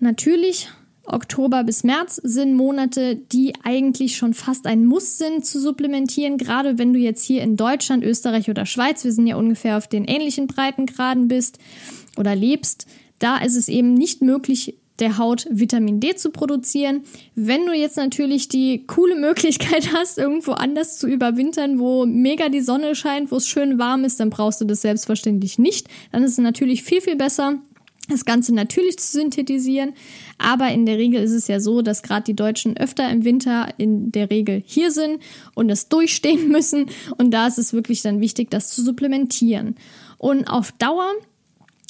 Natürlich 0.00 0.68
Oktober 1.06 1.62
bis 1.62 1.84
März 1.84 2.16
sind 2.24 2.54
Monate, 2.54 3.14
die 3.14 3.52
eigentlich 3.62 4.16
schon 4.16 4.34
fast 4.34 4.66
ein 4.66 4.86
Muss 4.86 5.16
sind 5.16 5.46
zu 5.46 5.60
supplementieren, 5.60 6.36
gerade 6.36 6.78
wenn 6.78 6.94
du 6.94 6.98
jetzt 6.98 7.22
hier 7.22 7.42
in 7.42 7.56
Deutschland, 7.56 8.02
Österreich 8.02 8.50
oder 8.50 8.66
Schweiz, 8.66 9.04
wir 9.04 9.12
sind 9.12 9.28
ja 9.28 9.36
ungefähr 9.36 9.76
auf 9.76 9.86
den 9.86 10.04
ähnlichen 10.04 10.48
Breitengraden 10.48 11.28
bist 11.28 11.58
oder 12.16 12.34
lebst, 12.34 12.88
da 13.20 13.36
ist 13.36 13.54
es 13.54 13.68
eben 13.68 13.94
nicht 13.94 14.20
möglich, 14.20 14.74
der 15.00 15.18
Haut 15.18 15.46
Vitamin 15.50 16.00
D 16.00 16.14
zu 16.14 16.30
produzieren. 16.30 17.02
Wenn 17.34 17.66
du 17.66 17.72
jetzt 17.72 17.96
natürlich 17.96 18.48
die 18.48 18.86
coole 18.86 19.16
Möglichkeit 19.16 19.92
hast, 19.92 20.18
irgendwo 20.18 20.52
anders 20.52 20.98
zu 20.98 21.08
überwintern, 21.08 21.78
wo 21.78 22.06
mega 22.06 22.48
die 22.48 22.60
Sonne 22.60 22.94
scheint, 22.94 23.30
wo 23.30 23.36
es 23.36 23.48
schön 23.48 23.78
warm 23.78 24.04
ist, 24.04 24.20
dann 24.20 24.30
brauchst 24.30 24.60
du 24.60 24.64
das 24.64 24.82
selbstverständlich 24.82 25.58
nicht. 25.58 25.88
Dann 26.12 26.22
ist 26.22 26.32
es 26.32 26.38
natürlich 26.38 26.82
viel, 26.82 27.00
viel 27.00 27.16
besser, 27.16 27.58
das 28.08 28.24
Ganze 28.24 28.54
natürlich 28.54 28.98
zu 28.98 29.12
synthetisieren. 29.12 29.94
Aber 30.38 30.68
in 30.68 30.86
der 30.86 30.98
Regel 30.98 31.22
ist 31.22 31.32
es 31.32 31.48
ja 31.48 31.58
so, 31.58 31.82
dass 31.82 32.02
gerade 32.02 32.24
die 32.24 32.36
Deutschen 32.36 32.76
öfter 32.76 33.08
im 33.10 33.24
Winter 33.24 33.68
in 33.78 34.12
der 34.12 34.30
Regel 34.30 34.62
hier 34.64 34.90
sind 34.90 35.20
und 35.54 35.70
es 35.70 35.88
durchstehen 35.88 36.48
müssen. 36.50 36.86
Und 37.16 37.32
da 37.32 37.46
ist 37.46 37.58
es 37.58 37.72
wirklich 37.72 38.02
dann 38.02 38.20
wichtig, 38.20 38.50
das 38.50 38.68
zu 38.68 38.82
supplementieren. 38.82 39.76
Und 40.18 40.48
auf 40.48 40.72
Dauer 40.72 41.10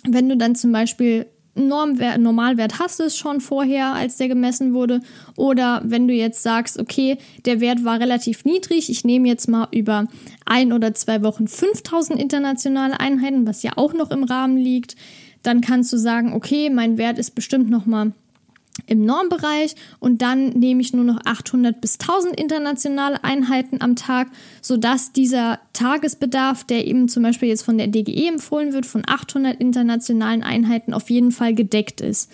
wenn 0.07 0.29
du 0.29 0.37
dann 0.37 0.55
zum 0.55 0.71
Beispiel 0.73 1.27
Normwert, 1.55 2.21
Normalwert 2.21 2.79
hast 2.79 3.01
es 3.01 3.17
schon 3.17 3.41
vorher, 3.41 3.95
als 3.95 4.17
der 4.17 4.29
gemessen 4.29 4.75
wurde. 4.75 5.01
Oder 5.37 5.83
wenn 5.85 6.09
du 6.09 6.15
jetzt 6.15 6.43
sagst, 6.43 6.79
okay, 6.79 7.19
der 7.45 7.61
Wert 7.61 7.85
war 7.85 8.01
relativ 8.01 8.45
niedrig, 8.45 8.91
ich 8.91 9.05
nehme 9.05 9.29
jetzt 9.29 9.49
mal 9.49 9.69
über 9.71 10.07
ein 10.47 10.73
oder 10.73 10.95
zwei 10.95 11.23
Wochen 11.23 11.49
5000 11.49 12.21
internationale 12.21 12.99
Einheiten, 12.99 13.47
was 13.47 13.63
ja 13.63 13.73
auch 13.77 13.95
noch 13.95 14.11
im 14.11 14.25
Rahmen 14.25 14.57
liegt, 14.57 14.97
dann 15.43 15.61
kannst 15.61 15.93
du 15.93 15.97
sagen, 15.97 16.33
okay, 16.33 16.71
mein 16.71 16.99
Wert 16.99 17.19
ist 17.19 17.35
bestimmt 17.35 17.71
noch 17.71 17.87
mal 17.87 18.13
im 18.87 19.05
Normbereich 19.05 19.75
und 20.01 20.23
dann 20.23 20.51
nehme 20.51 20.81
ich 20.81 20.93
nur 20.93 21.05
noch 21.05 21.21
800 21.25 21.81
bis 21.81 21.99
1000 21.99 22.39
internationale 22.39 23.23
Einheiten 23.25 23.81
am 23.81 23.97
Tag, 23.97 24.29
sodass 24.61 25.13
dieser 25.13 25.61
Tagesbedarf, 25.73 26.65
der 26.65 26.87
eben 26.87 27.09
zum 27.09 27.23
Beispiel 27.23 27.49
jetzt 27.49 27.63
von 27.63 27.79
der 27.79 27.89
DGE 27.89 28.29
empfohlen 28.29 28.73
wird, 28.73 28.87
von 28.87 29.03
800 29.07 29.61
internationalen 29.61 30.43
Einheiten 30.43 30.95
auf 30.95 31.11
jeden 31.11 31.33
Fall 31.33 31.55
gedeckt 31.55 32.01
ist. 32.01 32.31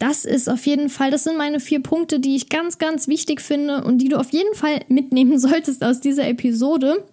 Das 0.00 0.24
ist 0.24 0.48
auf 0.48 0.64
jeden 0.66 0.88
Fall, 0.88 1.10
das 1.10 1.24
sind 1.24 1.36
meine 1.36 1.60
vier 1.60 1.80
Punkte, 1.80 2.20
die 2.20 2.34
ich 2.34 2.48
ganz, 2.48 2.78
ganz 2.78 3.06
wichtig 3.06 3.42
finde 3.42 3.84
und 3.84 3.98
die 3.98 4.08
du 4.08 4.18
auf 4.18 4.30
jeden 4.30 4.54
Fall 4.54 4.80
mitnehmen 4.88 5.38
solltest 5.38 5.84
aus 5.84 6.00
dieser 6.00 6.26
Episode 6.26 7.04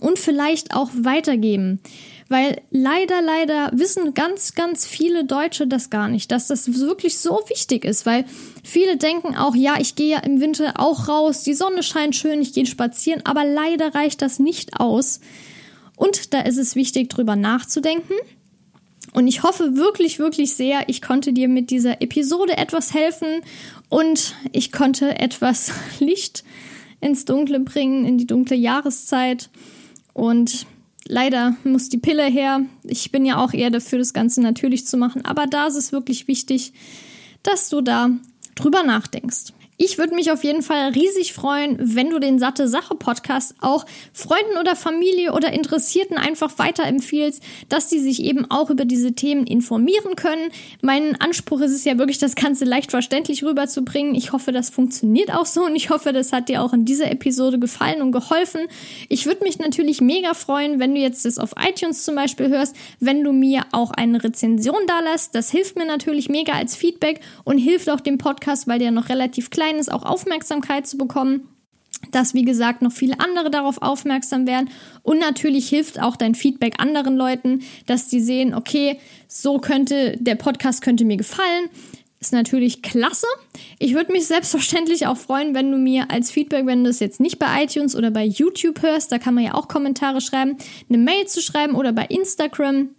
und 0.00 0.18
vielleicht 0.18 0.74
auch 0.74 0.90
weitergeben. 0.92 1.78
Weil 2.28 2.62
leider, 2.70 3.20
leider 3.20 3.70
wissen 3.74 4.14
ganz, 4.14 4.54
ganz 4.54 4.86
viele 4.86 5.24
Deutsche 5.24 5.66
das 5.66 5.90
gar 5.90 6.08
nicht, 6.08 6.30
dass 6.30 6.48
das 6.48 6.80
wirklich 6.80 7.18
so 7.18 7.40
wichtig 7.48 7.84
ist, 7.84 8.06
weil 8.06 8.24
viele 8.62 8.96
denken 8.96 9.36
auch, 9.36 9.54
ja, 9.54 9.74
ich 9.78 9.94
gehe 9.94 10.12
ja 10.12 10.18
im 10.20 10.40
Winter 10.40 10.74
auch 10.76 11.08
raus, 11.08 11.42
die 11.42 11.54
Sonne 11.54 11.82
scheint 11.82 12.16
schön, 12.16 12.40
ich 12.40 12.54
gehe 12.54 12.66
spazieren, 12.66 13.22
aber 13.24 13.44
leider 13.44 13.94
reicht 13.94 14.22
das 14.22 14.38
nicht 14.38 14.80
aus. 14.80 15.20
Und 15.96 16.32
da 16.32 16.40
ist 16.40 16.58
es 16.58 16.74
wichtig, 16.76 17.10
drüber 17.10 17.36
nachzudenken. 17.36 18.14
Und 19.12 19.28
ich 19.28 19.42
hoffe 19.42 19.76
wirklich, 19.76 20.18
wirklich 20.18 20.54
sehr, 20.54 20.88
ich 20.88 21.02
konnte 21.02 21.32
dir 21.32 21.48
mit 21.48 21.70
dieser 21.70 22.02
Episode 22.02 22.56
etwas 22.56 22.94
helfen 22.94 23.42
und 23.88 24.34
ich 24.50 24.72
konnte 24.72 25.18
etwas 25.18 25.72
Licht 26.00 26.42
ins 27.00 27.24
Dunkle 27.24 27.60
bringen, 27.60 28.06
in 28.06 28.18
die 28.18 28.26
dunkle 28.26 28.56
Jahreszeit. 28.56 29.50
Und 30.14 30.66
leider 31.08 31.56
muss 31.64 31.88
die 31.88 31.98
Pille 31.98 32.24
her. 32.24 32.60
Ich 32.84 33.10
bin 33.10 33.24
ja 33.24 33.42
auch 33.42 33.52
eher 33.52 33.70
dafür, 33.70 33.98
das 33.98 34.12
Ganze 34.12 34.40
natürlich 34.42 34.86
zu 34.86 34.96
machen. 34.96 35.24
Aber 35.24 35.46
da 35.46 35.66
ist 35.66 35.76
es 35.76 35.92
wirklich 35.92 36.28
wichtig, 36.28 36.72
dass 37.42 37.68
du 37.68 37.80
da 37.80 38.10
drüber 38.54 38.82
nachdenkst. 38.82 39.53
Ich 39.76 39.98
würde 39.98 40.14
mich 40.14 40.30
auf 40.30 40.44
jeden 40.44 40.62
Fall 40.62 40.90
riesig 40.90 41.32
freuen, 41.32 41.76
wenn 41.80 42.10
du 42.10 42.20
den 42.20 42.38
Satte 42.38 42.68
Sache 42.68 42.94
Podcast 42.94 43.56
auch 43.60 43.84
Freunden 44.12 44.56
oder 44.60 44.76
Familie 44.76 45.32
oder 45.32 45.52
Interessierten 45.52 46.16
einfach 46.16 46.60
weiterempfiehlst, 46.60 47.42
dass 47.68 47.90
sie 47.90 47.98
sich 47.98 48.22
eben 48.22 48.48
auch 48.52 48.70
über 48.70 48.84
diese 48.84 49.14
Themen 49.14 49.48
informieren 49.48 50.14
können. 50.14 50.52
Mein 50.80 51.20
Anspruch 51.20 51.60
ist 51.60 51.72
es 51.72 51.84
ja 51.84 51.98
wirklich, 51.98 52.18
das 52.18 52.36
Ganze 52.36 52.64
leicht 52.64 52.92
verständlich 52.92 53.42
rüberzubringen. 53.42 54.14
Ich 54.14 54.30
hoffe, 54.30 54.52
das 54.52 54.70
funktioniert 54.70 55.34
auch 55.34 55.46
so 55.46 55.64
und 55.64 55.74
ich 55.74 55.90
hoffe, 55.90 56.12
das 56.12 56.32
hat 56.32 56.48
dir 56.48 56.62
auch 56.62 56.72
in 56.72 56.84
dieser 56.84 57.10
Episode 57.10 57.58
gefallen 57.58 58.00
und 58.00 58.12
geholfen. 58.12 58.60
Ich 59.08 59.26
würde 59.26 59.42
mich 59.42 59.58
natürlich 59.58 60.00
mega 60.00 60.34
freuen, 60.34 60.78
wenn 60.78 60.94
du 60.94 61.00
jetzt 61.00 61.24
das 61.24 61.36
auf 61.36 61.54
iTunes 61.58 62.04
zum 62.04 62.14
Beispiel 62.14 62.48
hörst, 62.48 62.76
wenn 63.00 63.24
du 63.24 63.32
mir 63.32 63.64
auch 63.72 63.90
eine 63.90 64.22
Rezension 64.22 64.86
da 64.86 65.00
lässt. 65.00 65.34
Das 65.34 65.50
hilft 65.50 65.76
mir 65.76 65.84
natürlich 65.84 66.28
mega 66.28 66.52
als 66.52 66.76
Feedback 66.76 67.18
und 67.42 67.58
hilft 67.58 67.90
auch 67.90 68.00
dem 68.00 68.18
Podcast, 68.18 68.68
weil 68.68 68.78
der 68.78 68.92
noch 68.92 69.08
relativ 69.08 69.50
klein 69.50 69.63
Kleines 69.64 69.88
auch 69.88 70.04
Aufmerksamkeit 70.04 70.86
zu 70.86 70.98
bekommen 70.98 71.48
dass, 72.10 72.34
wie 72.34 72.44
gesagt, 72.44 72.82
noch 72.82 72.92
viele 72.92 73.18
andere 73.18 73.50
darauf 73.50 73.80
aufmerksam 73.80 74.46
werden. 74.46 74.68
Und 75.02 75.20
natürlich 75.20 75.70
hilft 75.70 76.02
auch 76.02 76.16
dein 76.16 76.34
Feedback 76.34 76.74
anderen 76.78 77.16
Leuten, 77.16 77.62
dass 77.86 78.08
die 78.08 78.20
sehen, 78.20 78.52
okay, 78.52 78.98
so 79.26 79.58
könnte, 79.58 80.14
der 80.20 80.34
Podcast 80.34 80.82
könnte 80.82 81.06
mir 81.06 81.16
gefallen. 81.16 81.70
Ist 82.20 82.34
natürlich 82.34 82.82
klasse. 82.82 83.26
Ich 83.78 83.94
würde 83.94 84.12
mich 84.12 84.26
selbstverständlich 84.26 85.06
auch 85.06 85.16
freuen, 85.16 85.54
wenn 85.54 85.70
du 85.70 85.78
mir 85.78 86.10
als 86.10 86.30
Feedback, 86.30 86.66
wenn 86.66 86.84
du 86.84 86.90
das 86.90 87.00
jetzt 87.00 87.20
nicht 87.20 87.38
bei 87.38 87.64
iTunes 87.64 87.96
oder 87.96 88.10
bei 88.10 88.26
YouTube 88.26 88.82
hörst, 88.82 89.10
da 89.10 89.18
kann 89.18 89.32
man 89.32 89.44
ja 89.44 89.54
auch 89.54 89.68
Kommentare 89.68 90.20
schreiben, 90.20 90.58
eine 90.90 90.98
Mail 90.98 91.26
zu 91.26 91.40
schreiben 91.40 91.74
oder 91.74 91.92
bei 91.92 92.04
Instagram 92.04 92.90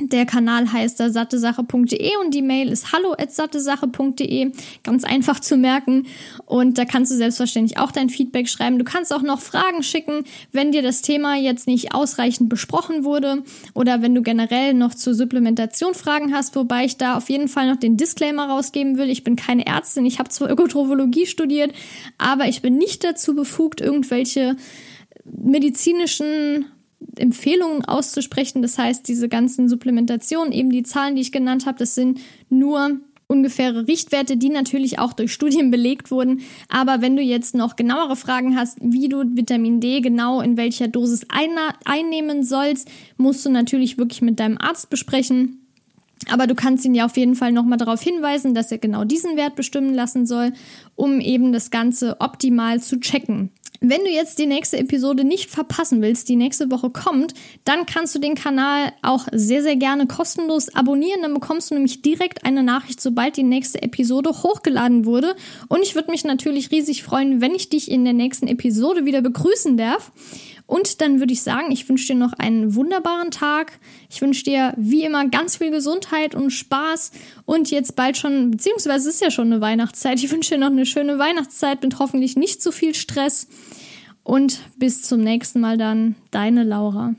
der 0.00 0.26
Kanal 0.26 0.72
heißt 0.72 0.98
da 1.00 1.10
sattesache.de 1.10 2.10
und 2.24 2.34
die 2.34 2.42
Mail 2.42 2.70
ist 2.70 2.92
hallo@sattesache.de, 2.92 4.52
ganz 4.82 5.04
einfach 5.04 5.40
zu 5.40 5.56
merken 5.56 6.06
und 6.46 6.78
da 6.78 6.84
kannst 6.84 7.12
du 7.12 7.16
selbstverständlich 7.16 7.78
auch 7.78 7.92
dein 7.92 8.08
Feedback 8.08 8.48
schreiben. 8.48 8.78
Du 8.78 8.84
kannst 8.84 9.12
auch 9.12 9.22
noch 9.22 9.40
Fragen 9.40 9.82
schicken, 9.82 10.24
wenn 10.52 10.72
dir 10.72 10.82
das 10.82 11.02
Thema 11.02 11.36
jetzt 11.36 11.66
nicht 11.66 11.94
ausreichend 11.94 12.48
besprochen 12.48 13.04
wurde 13.04 13.42
oder 13.74 14.02
wenn 14.02 14.14
du 14.14 14.22
generell 14.22 14.74
noch 14.74 14.94
zur 14.94 15.14
Supplementation 15.14 15.94
Fragen 15.94 16.34
hast, 16.34 16.56
wobei 16.56 16.84
ich 16.84 16.96
da 16.96 17.16
auf 17.16 17.28
jeden 17.30 17.48
Fall 17.48 17.70
noch 17.70 17.78
den 17.78 17.96
Disclaimer 17.96 18.48
rausgeben 18.48 18.98
will. 18.98 19.10
Ich 19.10 19.24
bin 19.24 19.36
keine 19.36 19.66
Ärztin, 19.66 20.06
ich 20.06 20.18
habe 20.18 20.30
zwar 20.30 20.50
Ökotropologie 20.50 21.26
studiert, 21.26 21.72
aber 22.18 22.46
ich 22.46 22.62
bin 22.62 22.76
nicht 22.76 23.04
dazu 23.04 23.34
befugt, 23.34 23.80
irgendwelche 23.80 24.56
medizinischen 25.24 26.66
Empfehlungen 27.16 27.84
auszusprechen. 27.84 28.62
Das 28.62 28.78
heißt, 28.78 29.06
diese 29.08 29.28
ganzen 29.28 29.68
Supplementationen, 29.68 30.52
eben 30.52 30.70
die 30.70 30.82
Zahlen, 30.82 31.16
die 31.16 31.22
ich 31.22 31.32
genannt 31.32 31.66
habe, 31.66 31.78
das 31.78 31.94
sind 31.94 32.20
nur 32.48 33.00
ungefähre 33.30 33.86
Richtwerte, 33.86 34.36
die 34.36 34.48
natürlich 34.48 34.98
auch 34.98 35.12
durch 35.12 35.32
Studien 35.32 35.70
belegt 35.70 36.10
wurden. 36.10 36.40
Aber 36.68 37.00
wenn 37.00 37.14
du 37.14 37.22
jetzt 37.22 37.54
noch 37.54 37.76
genauere 37.76 38.16
Fragen 38.16 38.56
hast, 38.56 38.78
wie 38.82 39.08
du 39.08 39.22
Vitamin 39.36 39.80
D 39.80 40.00
genau 40.00 40.40
in 40.40 40.56
welcher 40.56 40.88
Dosis 40.88 41.26
einnehmen 41.84 42.42
sollst, 42.42 42.90
musst 43.16 43.46
du 43.46 43.50
natürlich 43.50 43.98
wirklich 43.98 44.20
mit 44.20 44.40
deinem 44.40 44.58
Arzt 44.58 44.90
besprechen. 44.90 45.60
Aber 46.28 46.46
du 46.46 46.54
kannst 46.54 46.84
ihn 46.84 46.94
ja 46.94 47.06
auf 47.06 47.16
jeden 47.16 47.36
Fall 47.36 47.52
nochmal 47.52 47.78
darauf 47.78 48.02
hinweisen, 48.02 48.52
dass 48.52 48.72
er 48.72 48.78
genau 48.78 49.04
diesen 49.04 49.36
Wert 49.36 49.54
bestimmen 49.54 49.94
lassen 49.94 50.26
soll, 50.26 50.52
um 50.96 51.20
eben 51.20 51.52
das 51.52 51.70
Ganze 51.70 52.20
optimal 52.20 52.82
zu 52.82 52.98
checken. 52.98 53.50
Wenn 53.82 54.04
du 54.04 54.10
jetzt 54.10 54.38
die 54.38 54.44
nächste 54.44 54.76
Episode 54.76 55.24
nicht 55.24 55.50
verpassen 55.50 56.02
willst, 56.02 56.28
die 56.28 56.36
nächste 56.36 56.70
Woche 56.70 56.90
kommt, 56.90 57.32
dann 57.64 57.86
kannst 57.86 58.14
du 58.14 58.18
den 58.18 58.34
Kanal 58.34 58.92
auch 59.00 59.26
sehr, 59.32 59.62
sehr 59.62 59.76
gerne 59.76 60.06
kostenlos 60.06 60.74
abonnieren. 60.74 61.22
Dann 61.22 61.32
bekommst 61.32 61.70
du 61.70 61.74
nämlich 61.74 62.02
direkt 62.02 62.44
eine 62.44 62.62
Nachricht, 62.62 63.00
sobald 63.00 63.38
die 63.38 63.42
nächste 63.42 63.82
Episode 63.82 64.30
hochgeladen 64.42 65.06
wurde. 65.06 65.34
Und 65.68 65.82
ich 65.82 65.94
würde 65.94 66.10
mich 66.10 66.24
natürlich 66.24 66.70
riesig 66.70 67.02
freuen, 67.02 67.40
wenn 67.40 67.54
ich 67.54 67.70
dich 67.70 67.90
in 67.90 68.04
der 68.04 68.12
nächsten 68.12 68.48
Episode 68.48 69.06
wieder 69.06 69.22
begrüßen 69.22 69.78
darf. 69.78 70.12
Und 70.70 71.00
dann 71.00 71.18
würde 71.18 71.32
ich 71.32 71.42
sagen, 71.42 71.72
ich 71.72 71.88
wünsche 71.88 72.06
dir 72.06 72.14
noch 72.14 72.32
einen 72.34 72.76
wunderbaren 72.76 73.32
Tag. 73.32 73.80
Ich 74.08 74.22
wünsche 74.22 74.44
dir 74.44 74.72
wie 74.76 75.02
immer 75.02 75.26
ganz 75.26 75.56
viel 75.56 75.72
Gesundheit 75.72 76.36
und 76.36 76.52
Spaß. 76.52 77.10
Und 77.44 77.72
jetzt 77.72 77.96
bald 77.96 78.16
schon, 78.16 78.52
beziehungsweise 78.52 79.08
es 79.08 79.16
ist 79.16 79.20
ja 79.20 79.32
schon 79.32 79.52
eine 79.52 79.60
Weihnachtszeit. 79.60 80.22
Ich 80.22 80.30
wünsche 80.30 80.54
dir 80.54 80.60
noch 80.60 80.68
eine 80.68 80.86
schöne 80.86 81.18
Weihnachtszeit 81.18 81.82
mit 81.82 81.98
hoffentlich 81.98 82.36
nicht 82.36 82.62
zu 82.62 82.70
viel 82.70 82.94
Stress. 82.94 83.48
Und 84.22 84.60
bis 84.76 85.02
zum 85.02 85.22
nächsten 85.22 85.58
Mal 85.58 85.76
dann, 85.76 86.14
deine 86.30 86.62
Laura. 86.62 87.16